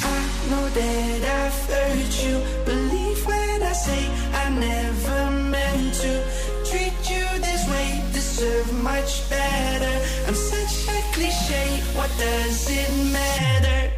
I 0.03 0.19
know 0.51 0.69
that 0.69 1.21
I've 1.41 1.59
hurt 1.65 2.23
you. 2.23 2.35
Believe 2.65 3.25
when 3.25 3.63
I 3.63 3.73
say 3.73 4.05
I 4.31 4.49
never 4.51 5.31
meant 5.49 5.95
to 6.05 6.23
treat 6.69 6.93
you 7.09 7.25
this 7.41 7.67
way. 7.67 8.03
Deserve 8.13 8.71
much 8.83 9.27
better. 9.27 10.05
I'm 10.27 10.35
such 10.35 10.87
a 10.87 11.01
cliche. 11.15 11.81
What 11.97 12.11
does 12.19 12.69
it 12.69 13.11
matter? 13.11 13.94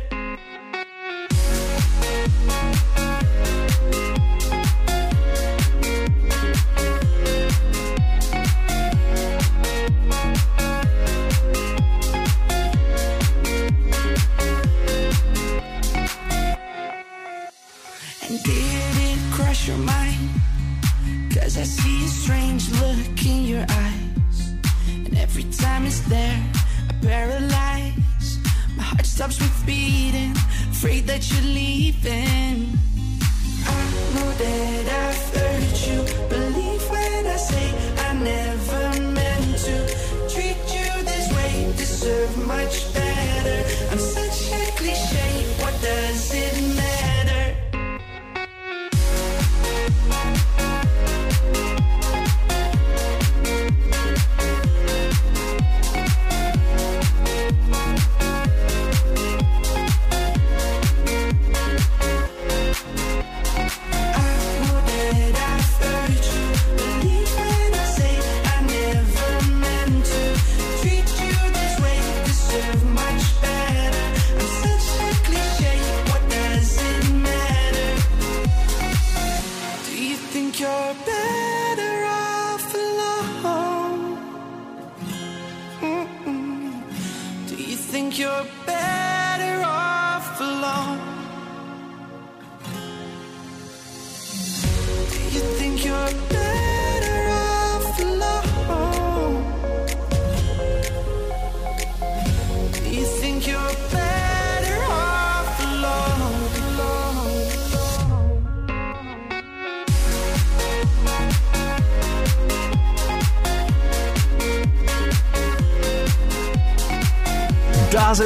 It's 25.87 26.01
there, 26.01 26.43
I 26.89 26.93
paralyze. 27.01 28.39
My 28.75 28.83
heart 28.83 29.05
stops 29.05 29.39
with 29.39 29.65
beating, 29.65 30.33
afraid 30.69 31.07
that 31.07 31.23
you're 31.31 31.49
leaving. 31.61 32.77
I 33.65 33.81
know 34.13 34.29
that 34.43 34.85
I've 35.05 35.27
hurt 35.37 35.77
you. 35.87 35.99
Believe 36.27 36.83
when 36.91 37.25
I 37.25 37.37
say 37.37 37.67
I 38.07 38.13
never 38.33 38.83
meant 39.17 39.57
to 39.67 39.75
treat 40.33 40.59
you 40.75 40.89
this 41.09 41.27
way. 41.37 41.71
Deserve 41.77 42.35
much 42.45 42.93
better. 42.93 43.59
I'm 43.91 43.99
such 43.99 44.51
a 44.59 44.63
cliche. 44.75 45.29
What 45.61 45.75
does 45.81 46.33
it 46.33 46.56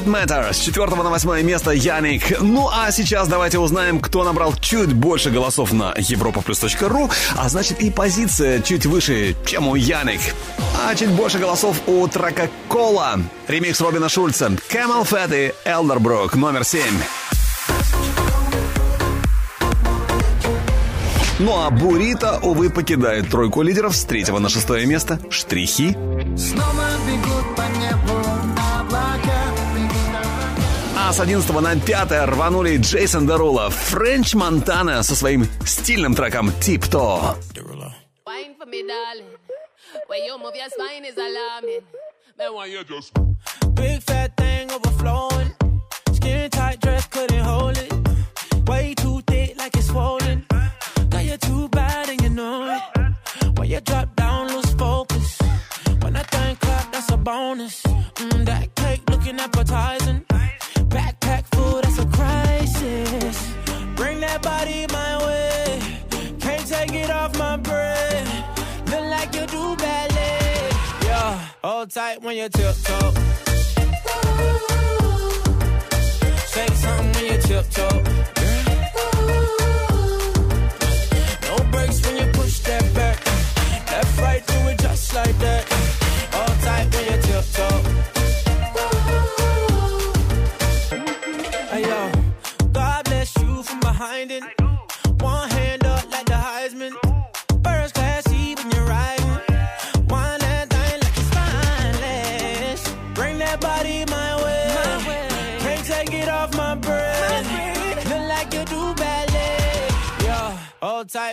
It 0.01 0.07
Matter? 0.07 0.51
С 0.51 0.57
четвертого 0.57 1.03
на 1.03 1.09
восьмое 1.09 1.43
место 1.43 1.71
Яник. 1.71 2.41
Ну 2.41 2.69
а 2.71 2.91
сейчас 2.91 3.27
давайте 3.27 3.59
узнаем, 3.59 3.99
кто 3.99 4.23
набрал 4.23 4.53
чуть 4.55 4.93
больше 4.93 5.29
голосов 5.29 5.71
на 5.73 5.93
europaplus.ru, 5.93 7.11
а 7.35 7.49
значит 7.49 7.81
и 7.81 7.91
позиция 7.91 8.61
чуть 8.61 8.85
выше, 8.85 9.35
чем 9.45 9.67
у 9.67 9.75
Яник. 9.75 10.21
А 10.83 10.95
чуть 10.95 11.09
больше 11.09 11.37
голосов 11.39 11.77
у 11.87 12.07
трека 12.07 12.49
Кола. 12.67 13.19
Ремикс 13.47 13.79
Робина 13.81 14.09
Шульца. 14.09 14.47
Camel 14.69 15.07
Fat 15.07 15.29
и 15.35 15.53
Elderbrook 15.67 16.35
номер 16.37 16.63
семь. 16.63 16.97
Ну 21.39 21.59
а 21.59 21.69
Бурита, 21.69 22.39
увы, 22.41 22.69
покидает 22.69 23.29
тройку 23.29 23.61
лидеров 23.61 23.95
с 23.95 24.03
третьего 24.05 24.39
на 24.39 24.49
шестое 24.49 24.85
место. 24.85 25.19
Штрихи. 25.29 25.97
Снова 26.37 26.90
с 31.11 31.19
11 31.19 31.49
на 31.61 31.79
5 31.79 32.11
рванули 32.25 32.77
Джейсон 32.77 33.27
Дерула, 33.27 33.69
Френч 33.69 34.33
Монтана 34.33 35.03
со 35.03 35.15
своим 35.15 35.45
стильным 35.65 36.15
треком 36.15 36.51
you 42.47 42.53
why 42.53 42.67
you 42.67 42.83
Big 43.73 44.01
fat 44.03 44.37
thing 44.37 44.71
overflowing. 44.71 45.51
Skin 46.13 46.49
tight 46.49 46.79
dress 46.79 47.07
couldn't 47.07 47.43
hold 47.43 47.77
it. 47.77 47.91
Way 48.67 48.93
too 48.95 49.21
thick 49.27 49.57
like 49.57 49.75
it's 49.75 49.87
swollen. 49.87 50.45
Girl, 51.09 51.21
you're 51.21 51.37
too 51.37 51.67
bad 51.69 52.09
and 52.09 52.21
you 52.21 52.29
body 54.15 54.20
when 72.31 72.37
you 72.37 72.49
tiptoe. 72.49 73.11
Say 76.45 76.67
something 76.67 77.11
when 77.13 77.25
you 77.25 77.41
tiptoe. 77.41 78.30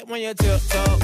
Hold 0.08 0.10
when 0.10 0.20
you 0.22 0.34
tiptoe. 0.34 0.98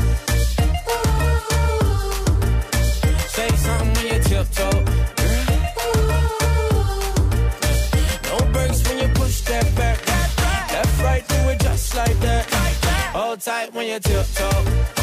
Say 3.28 3.48
something 3.48 3.94
when 3.94 4.06
you 4.06 4.22
tiptoe. 4.22 4.84
No 8.30 8.52
brakes 8.52 8.88
when 8.88 8.98
you 8.98 9.08
push 9.14 9.40
that 9.42 9.74
back. 9.76 10.06
Left, 10.72 11.02
right, 11.02 11.28
do 11.28 11.34
it 11.50 11.60
just 11.60 11.94
like 11.94 12.18
that. 12.20 12.46
Hold 13.12 13.40
tight 13.40 13.72
when 13.74 13.86
you 13.86 14.00
tiptoe. 14.00 14.93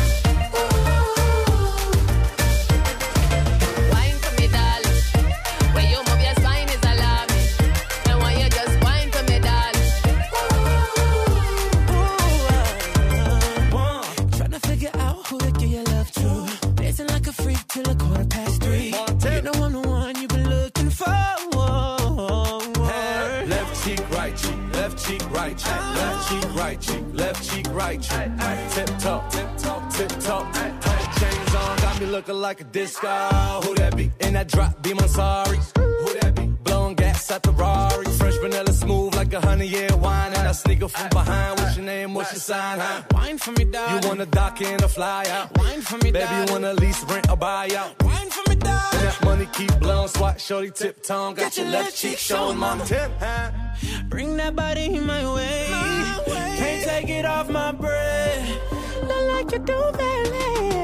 Like 32.61 32.71
disco. 32.71 33.07
Who 33.63 33.75
that 33.75 33.95
be? 33.95 34.11
In 34.19 34.33
that 34.33 34.47
drop, 34.47 34.81
be 34.81 34.93
my 34.93 35.07
sorry. 35.07 35.59
Who 35.75 36.19
that 36.19 36.35
be? 36.35 36.45
Blowing 36.63 36.95
gas 36.95 37.31
at 37.31 37.43
the 37.43 37.51
Rari. 37.51 38.05
Fresh 38.05 38.37
vanilla 38.37 38.73
smooth 38.73 39.15
like 39.15 39.33
a 39.33 39.41
honey 39.41 39.67
year 39.67 39.89
wine. 39.97 40.33
And 40.33 40.47
I 40.47 40.51
sneak 40.51 40.83
up 40.83 40.91
from 40.91 41.09
behind. 41.09 41.59
What's 41.59 41.75
your 41.77 41.85
name? 41.85 42.13
What's 42.13 42.33
your 42.33 42.39
sign? 42.39 42.79
Huh? 42.79 43.03
Wine 43.13 43.37
for 43.37 43.51
me, 43.51 43.65
darling. 43.65 44.03
You 44.03 44.09
wanna 44.09 44.25
dock 44.25 44.61
in 44.61 44.83
a 44.83 44.87
fly 44.87 45.25
out? 45.29 45.57
Wine 45.57 45.81
for 45.81 45.97
me, 46.03 46.11
Baby, 46.11 46.33
you 46.35 46.45
wanna 46.53 46.73
lease, 46.73 47.03
rent, 47.05 47.29
or 47.29 47.37
buy 47.37 47.69
out? 47.75 47.91
Wine 48.03 48.29
for 48.29 48.43
me. 48.49 48.55
And 48.55 49.07
that 49.07 49.19
money 49.23 49.47
keep 49.53 49.73
blowing, 49.79 50.07
swat, 50.07 50.39
shorty, 50.39 50.69
tip 50.69 51.01
tongue. 51.03 51.33
Got, 51.33 51.57
your 51.57 51.67
left 51.67 51.95
cheek 51.95 52.17
showing, 52.17 52.57
mama. 52.57 52.85
Tip, 52.85 53.11
huh? 53.19 53.51
Bring 54.09 54.37
that 54.37 54.55
body 54.55 54.85
in 54.85 55.05
my 55.05 55.23
way. 55.33 55.65
Can't 56.59 56.83
take 56.83 57.09
it 57.09 57.25
off 57.25 57.49
my 57.49 57.71
brain. 57.71 58.57
Look 59.07 59.23
like 59.33 59.51
you 59.51 59.59
do 59.59 59.79
ballet. 59.97 60.80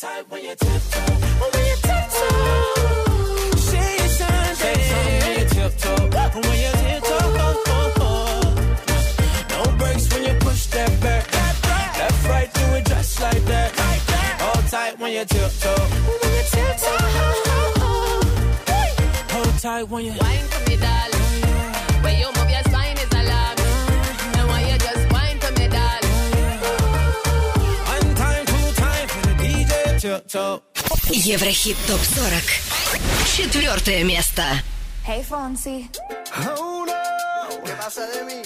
Tight 0.00 0.30
when 0.30 0.44
you 0.44 0.54
tiptoe. 0.54 1.00
When 1.40 1.66
you 1.66 1.76
tiptoe. 1.82 2.28
When 5.10 5.34
you 5.34 5.48
tiptoe. 5.48 6.10
When 6.44 6.58
you 6.62 6.70
tiptoe. 6.84 7.28
No 9.50 9.60
brakes 9.76 10.06
when 10.12 10.22
you 10.24 10.34
push 10.38 10.66
that 10.66 11.00
back. 11.00 11.24
Left, 11.98 12.28
right, 12.28 12.52
do 12.54 12.60
it 12.76 12.86
just 12.86 13.20
like 13.20 13.44
that. 13.46 13.74
Tight 14.70 14.98
when 15.00 15.12
you 15.12 15.24
tiptoe. 15.24 15.74
When 15.74 16.32
you 16.36 16.42
tiptoe. 16.52 16.98
Hold 19.32 19.58
tight 19.58 19.88
when 19.88 20.04
you 20.04 20.12
Wine 20.12 20.46
for 20.46 20.70
me, 20.70 20.76
darling. 20.76 21.27
Еврохит 31.09 31.77
ТОП-40. 31.87 33.35
Четвертое 33.37 34.03
место. 34.03 34.43
Hey, 35.05 35.23
Fonsi. 35.23 35.89
Oh 36.57 36.85
no, 36.85 37.63
¿qué 37.63 37.71
pasa 37.73 38.05
de 38.07 38.23
mí? 38.23 38.41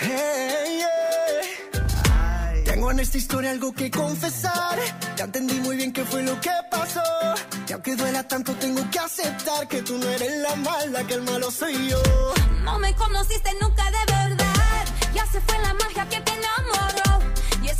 Hey, 0.00 0.78
yeah. 0.78 2.62
Tengo 2.64 2.90
en 2.90 3.00
esta 3.00 3.18
historia 3.18 3.50
algo 3.50 3.72
que 3.72 3.90
confesar. 3.90 4.78
Ya 5.16 5.24
entendí 5.24 5.54
muy 5.60 5.76
bien 5.76 5.92
qué 5.92 6.04
fue 6.04 6.22
lo 6.22 6.40
que 6.40 6.50
pasó. 6.70 7.02
Y 7.68 7.72
aunque 7.72 7.96
duela 7.96 8.22
tanto, 8.26 8.52
tengo 8.54 8.82
que 8.90 8.98
aceptar 8.98 9.66
que 9.68 9.82
tú 9.82 9.96
no 9.98 10.08
eres 10.10 10.36
la 10.42 10.56
mala, 10.56 11.04
que 11.04 11.14
el 11.14 11.22
malo 11.22 11.50
soy 11.50 11.88
yo. 11.88 12.02
No 12.62 12.78
me 12.78 12.94
conociste 12.94 13.50
nunca 13.60 13.84
de 13.90 14.12
verdad. 14.12 14.86
Ya 15.14 15.24
se 15.26 15.40
fue 15.40 15.58
la 15.58 15.74
magia 15.74 16.08
que 16.08 16.20
te 16.20 16.32
enamoró. 16.32 17.07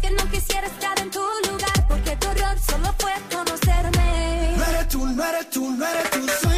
Que 0.10 0.16
no 0.16 0.32
quisiera 0.32 0.66
estar 0.66 1.00
en 1.00 1.12
tu 1.12 1.20
lugar. 1.20 1.88
Porque 1.88 2.16
tu 2.16 2.30
error 2.30 2.58
solo 2.60 2.96
fue 2.98 3.14
conocerme. 3.32 4.56
No 4.58 4.66
eres 4.66 4.88
tú, 4.88 5.06
no 5.06 5.24
eres 5.24 5.50
tú, 5.52 5.70
no 5.70 5.86
eres 5.86 6.10
tú, 6.10 6.49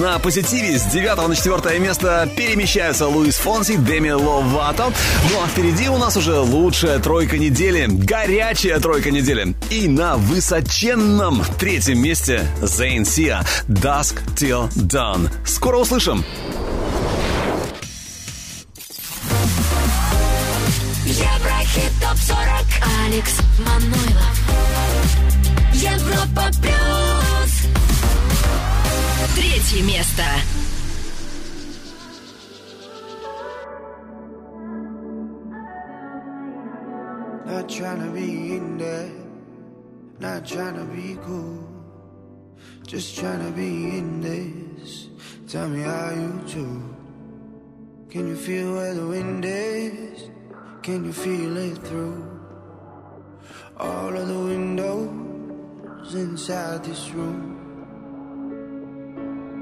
На 0.00 0.18
позитиве 0.18 0.76
с 0.76 0.86
9 0.86 1.28
на 1.28 1.36
4 1.36 1.78
место 1.78 2.28
перемещаются 2.36 3.06
Луис 3.06 3.36
Фонси, 3.36 3.76
Деми 3.76 4.10
Ловато. 4.10 4.92
Ну 5.30 5.40
а 5.40 5.46
впереди 5.46 5.88
у 5.88 5.98
нас 5.98 6.16
уже 6.16 6.40
лучшая 6.40 6.98
тройка 6.98 7.38
недели, 7.38 7.86
горячая 7.88 8.80
тройка 8.80 9.12
недели. 9.12 9.54
И 9.70 9.86
на 9.86 10.16
высоченном 10.16 11.44
третьем 11.60 12.00
месте 12.00 12.44
Зейн 12.60 13.04
Сия, 13.04 13.44
Dusk 13.68 14.16
Till 14.34 14.68
Dawn. 14.74 15.30
Скоро 15.46 15.76
услышим. 15.76 16.24
Еврохит 21.04 21.92
ТОП-40 22.00 22.66
Алекс 23.06 23.36
Манойлов 23.60 24.40
Европа 25.72 26.50
Плюс 26.60 26.83
Третье 29.63 29.81
место 29.83 30.23
Not 37.45 37.69
trying 37.69 38.01
to 38.03 38.11
be 38.11 38.55
in 38.57 38.77
there, 38.77 39.09
not 40.19 40.45
trying 40.45 40.75
to 40.75 40.83
be 40.93 41.17
cool. 41.23 41.63
Just 42.85 43.17
trying 43.17 43.39
to 43.45 43.51
be 43.51 43.97
in 43.97 44.19
this. 44.19 45.07
Tell 45.47 45.69
me 45.69 45.83
how 45.83 46.11
you 46.11 46.41
do. 46.53 46.95
Can 48.09 48.27
you 48.27 48.35
feel 48.35 48.73
where 48.73 48.93
the 48.93 49.07
wind 49.07 49.45
is? 49.45 50.29
Can 50.81 51.05
you 51.05 51.13
feel 51.13 51.55
it 51.55 51.77
through 51.77 52.27
all 53.77 54.13
of 54.13 54.27
the 54.27 54.39
windows 54.39 56.13
inside 56.13 56.83
this 56.83 57.09
room? 57.11 57.52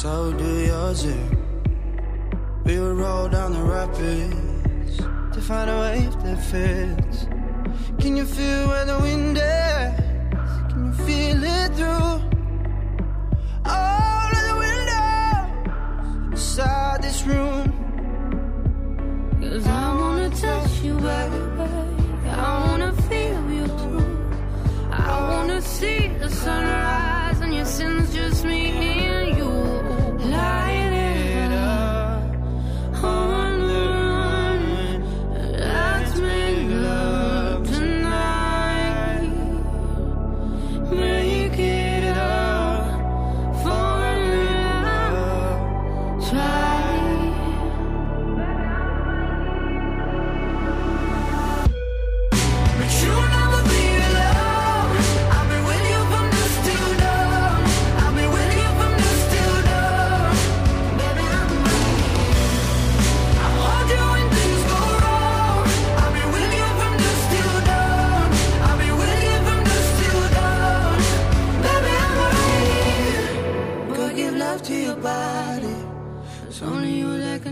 so 0.00 0.32
do 0.32 0.50
yours. 0.66 1.04
eh? 1.04 1.24
We 2.64 2.80
would 2.80 2.96
roll 2.96 3.28
down 3.28 3.52
the 3.52 3.62
rapids 3.62 4.96
to 5.34 5.40
find 5.42 5.68
a 5.68 5.78
wave 5.84 6.14
that 6.24 6.40
fits. 6.50 7.26
Can 8.00 8.16
you 8.16 8.24
feel 8.24 8.68
where 8.68 8.86
the 8.86 8.98
wind 8.98 9.36
is? 9.36 9.90
Can 10.70 10.80
you 10.86 10.92
feel 11.06 11.40
it 11.58 11.68
through 11.76 12.12
all 13.76 14.28
of 14.38 14.42
the 14.50 14.56
windows 14.64 16.32
inside 16.32 17.02
this 17.02 17.20
room? 17.26 17.66
Cause 19.42 19.66
I 19.66 19.94
wanna 20.00 20.30
touch 20.30 20.74
you, 20.82 20.94
baby. 20.94 21.40
I 22.30 22.66
wanna 22.66 22.92
feel 23.08 23.42
you 23.58 23.66
too. 23.82 24.02
I 24.92 25.12
wanna 25.30 25.60
see 25.60 26.08
the 26.22 26.30
sunrise 26.30 27.40
and 27.40 27.52
your 27.54 27.66
sins, 27.66 28.14
just 28.14 28.44
me 28.46 28.99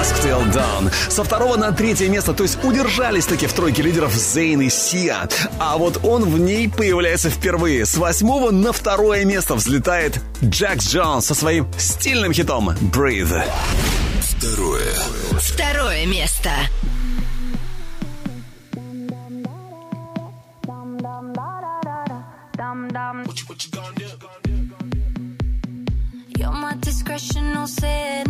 Dusk 0.00 0.22
Till 0.22 0.50
Dawn. 0.50 0.90
Со 1.10 1.24
второго 1.24 1.58
на 1.58 1.72
третье 1.72 2.08
место, 2.08 2.32
то 2.32 2.42
есть 2.42 2.64
удержались 2.64 3.26
таки 3.26 3.46
в 3.46 3.52
тройке 3.52 3.82
лидеров 3.82 4.14
Зейн 4.14 4.62
и 4.62 4.70
Сия. 4.70 5.28
А 5.58 5.76
вот 5.76 6.02
он 6.02 6.24
в 6.24 6.40
ней 6.40 6.70
появляется 6.70 7.28
впервые. 7.28 7.84
С 7.84 7.98
восьмого 7.98 8.50
на 8.50 8.72
второе 8.72 9.26
место 9.26 9.56
взлетает 9.56 10.22
Джекс 10.42 10.88
Джонс 10.88 11.26
со 11.26 11.34
своим 11.34 11.70
стильным 11.76 12.32
хитом 12.32 12.70
Breathe. 12.70 13.44
Второе. 14.22 14.94
Второе 15.38 16.06
место 16.06 16.50
You're 26.38 26.52
my 26.52 26.74
discretion, 26.80 27.52
no 27.52 27.66
sin. 27.66 28.29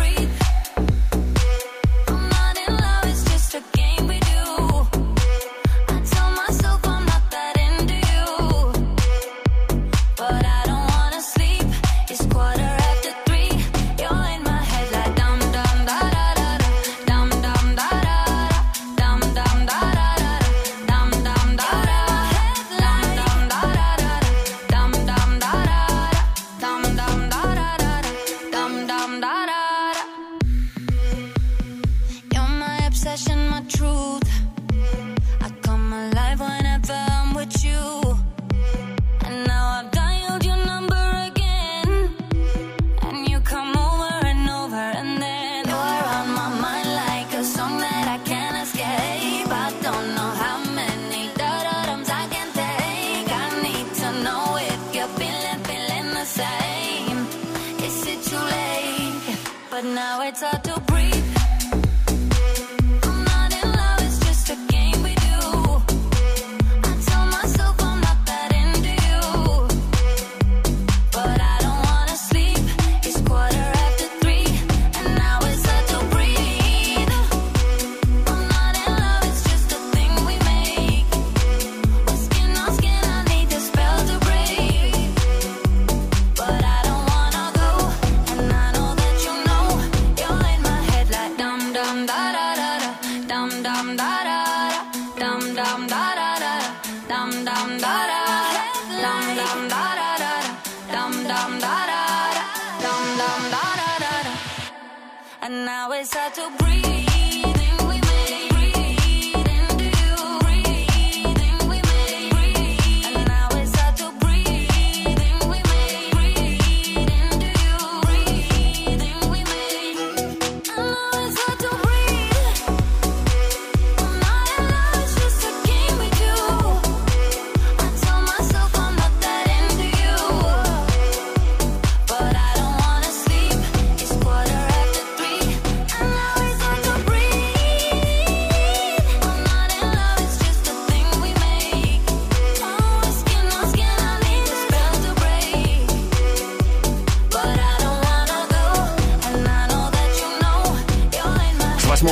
To 106.33 106.49
breathe. 106.59 107.90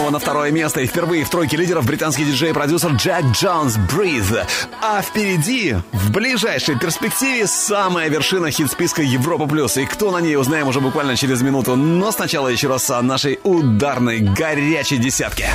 My 0.09 0.19
С 0.19 0.19
восьмого 0.19 0.19
на 0.19 0.19
второе 0.19 0.51
место 0.51 0.81
и 0.81 0.87
впервые 0.87 1.23
в 1.23 1.29
тройке 1.29 1.57
лидеров 1.57 1.85
британский 1.85 2.25
диджей-продюсер 2.25 2.91
Джек 2.91 3.25
Джонс 3.31 3.77
«Breathe». 3.77 4.45
А 4.81 5.01
впереди, 5.01 5.75
в 5.91 6.11
ближайшей 6.11 6.77
перспективе, 6.77 7.47
самая 7.47 8.09
вершина 8.09 8.51
хит-списка 8.51 9.01
Европа+. 9.01 9.47
плюс. 9.47 9.77
И 9.77 9.85
кто 9.85 10.11
на 10.11 10.19
ней, 10.19 10.35
узнаем 10.35 10.67
уже 10.67 10.79
буквально 10.79 11.15
через 11.15 11.41
минуту. 11.41 11.75
Но 11.75 12.11
сначала 12.11 12.47
еще 12.47 12.67
раз 12.67 12.89
о 12.89 13.01
нашей 13.01 13.39
ударной 13.43 14.19
горячей 14.19 14.97
десятке. 14.97 15.49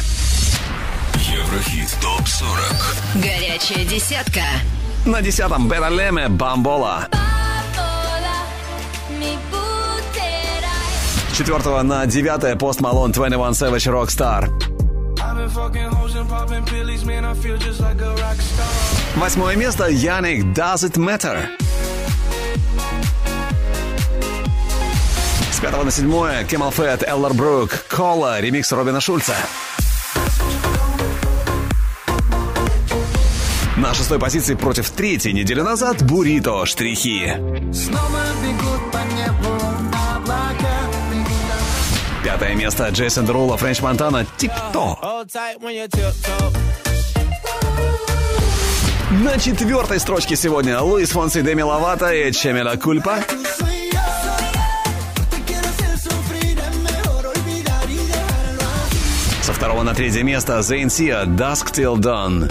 Еврохит 1.14 1.96
ТОП-40 2.00 3.22
Горячая 3.22 3.84
десятка. 3.84 4.42
На 5.06 5.22
десятом 5.22 5.68
Бена 5.68 5.90
Леме 5.90 6.28
«Бамбола». 6.28 7.08
mi 7.12 7.23
четвертого 11.34 11.82
на 11.82 12.06
девятое 12.06 12.54
Пост 12.54 12.80
Малон 12.80 13.10
21 13.10 13.40
Savage 13.50 13.92
Rockstar. 13.92 14.48
Восьмое 19.16 19.56
место 19.56 19.88
Яник 19.88 20.44
Does 20.56 20.88
It 20.88 20.96
Matter. 20.96 21.46
С 25.50 25.58
пятого 25.58 25.82
на 25.82 25.90
седьмое 25.90 26.44
Кемал 26.44 26.70
Фэт, 26.70 27.02
Эллар 27.02 27.34
Брук, 27.34 27.70
Кола, 27.88 28.40
ремикс 28.40 28.70
Робина 28.70 29.00
Шульца. 29.00 29.34
На 33.76 33.92
шестой 33.92 34.20
позиции 34.20 34.54
против 34.54 34.88
третьей 34.90 35.32
недели 35.32 35.60
назад 35.60 36.02
Бурито, 36.04 36.64
штрихи. 36.64 37.32
Снова 37.72 38.20
бегут 38.42 38.92
по 38.92 38.98
небу. 39.14 39.53
Пятое 42.34 42.56
место 42.56 42.88
Джейсон 42.88 43.26
Дерула, 43.26 43.56
Френч 43.56 43.80
Монтана, 43.80 44.26
Тип-То. 44.38 45.24
На 49.22 49.38
четвертой 49.38 50.00
строчке 50.00 50.34
сегодня 50.34 50.80
Луис 50.80 51.10
Фонси, 51.10 51.42
Деми 51.42 51.62
Ловато 51.62 52.12
и 52.12 52.32
Чемела 52.32 52.74
Кульпа. 52.74 53.18
Со 59.40 59.52
второго 59.52 59.84
на 59.84 59.94
третье 59.94 60.24
место 60.24 60.60
Зейн 60.60 60.90
Сия, 60.90 61.26
Dusk 61.26 61.72
Till 61.72 61.94
Dawn. 61.98 62.50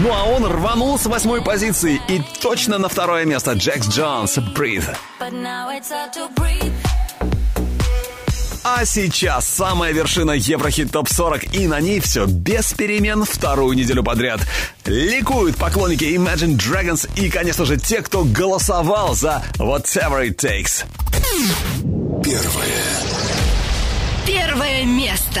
Ну 0.00 0.12
а 0.12 0.24
он 0.24 0.46
рванул 0.46 0.96
с 0.96 1.06
восьмой 1.06 1.42
позиции 1.42 2.00
и 2.08 2.22
точно 2.40 2.78
на 2.78 2.88
второе 2.88 3.24
место 3.24 3.54
Джекс 3.54 3.88
Джонс, 3.88 4.38
Breathe. 4.38 4.96
А 8.64 8.84
сейчас 8.84 9.46
самая 9.46 9.92
вершина 9.92 10.32
Еврохит 10.32 10.90
ТОП 10.92 11.08
40 11.08 11.54
и 11.54 11.66
на 11.66 11.80
ней 11.80 12.00
все 12.00 12.26
без 12.26 12.72
перемен 12.72 13.24
вторую 13.24 13.76
неделю 13.76 14.02
подряд. 14.02 14.40
Ликуют 14.84 15.56
поклонники 15.56 16.04
Imagine 16.04 16.56
Dragons 16.56 17.08
и, 17.16 17.30
конечно 17.30 17.64
же, 17.64 17.76
те, 17.76 18.02
кто 18.02 18.24
голосовал 18.24 19.14
за 19.14 19.42
Whatever 19.58 20.28
It 20.28 20.36
Takes. 20.36 20.84
Первое 22.22 23.18
Первое 24.26 24.84
место. 24.84 25.40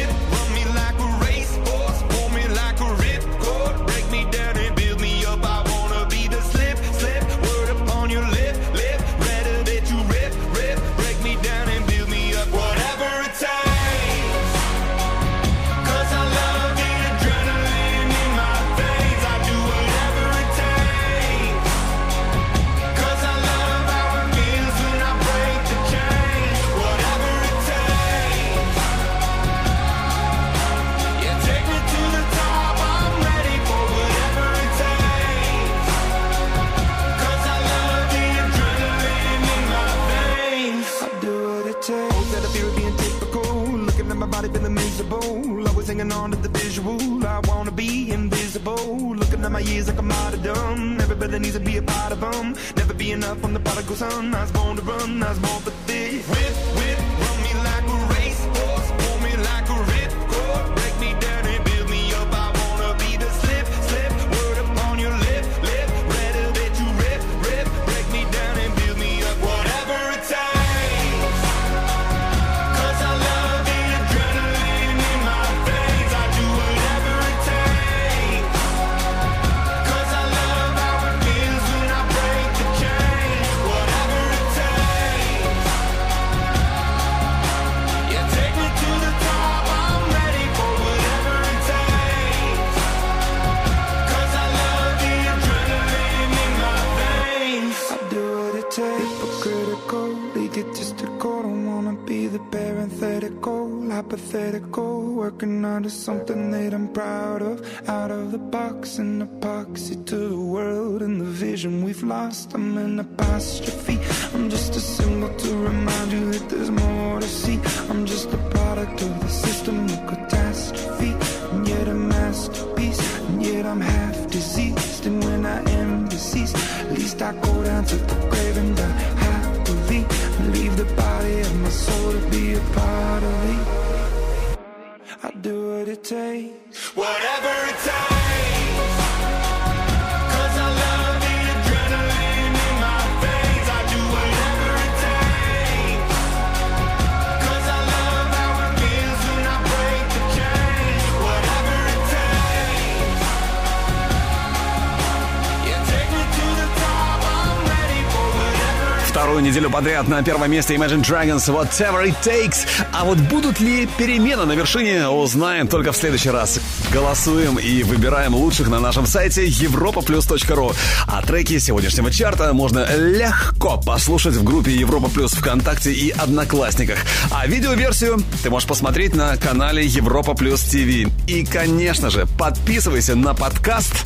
подряд 159.81 160.07
на 160.07 160.21
первом 160.21 160.51
месте 160.51 160.75
Imagine 160.75 161.01
Dragons 161.01 161.47
Whatever 161.47 162.05
It 162.05 162.15
Takes. 162.23 162.67
А 162.91 163.03
вот 163.03 163.17
будут 163.17 163.59
ли 163.59 163.87
перемены 163.97 164.45
на 164.45 164.51
вершине, 164.51 165.07
узнаем 165.07 165.67
только 165.67 165.91
в 165.91 165.97
следующий 165.97 166.29
раз. 166.29 166.59
Голосуем 166.93 167.57
и 167.57 167.81
выбираем 167.81 168.35
лучших 168.35 168.67
на 168.69 168.79
нашем 168.79 169.07
сайте 169.07 169.47
europaplus.ru. 169.47 170.75
А 171.07 171.23
треки 171.23 171.57
сегодняшнего 171.57 172.11
чарта 172.11 172.53
можно 172.53 172.85
легко 172.95 173.81
послушать 173.83 174.35
в 174.35 174.43
группе 174.43 174.71
Европа 174.71 175.09
Плюс 175.09 175.31
ВКонтакте 175.31 175.91
и 175.91 176.11
Одноклассниках. 176.11 176.99
А 177.31 177.47
видеоверсию 177.47 178.21
ты 178.43 178.51
можешь 178.51 178.69
посмотреть 178.69 179.15
на 179.15 179.35
канале 179.37 179.83
Европа 179.83 180.35
Плюс 180.35 180.61
ТВ. 180.61 181.09
И, 181.25 181.43
конечно 181.43 182.11
же, 182.11 182.27
подписывайся 182.37 183.15
на 183.15 183.33
подкаст 183.33 184.00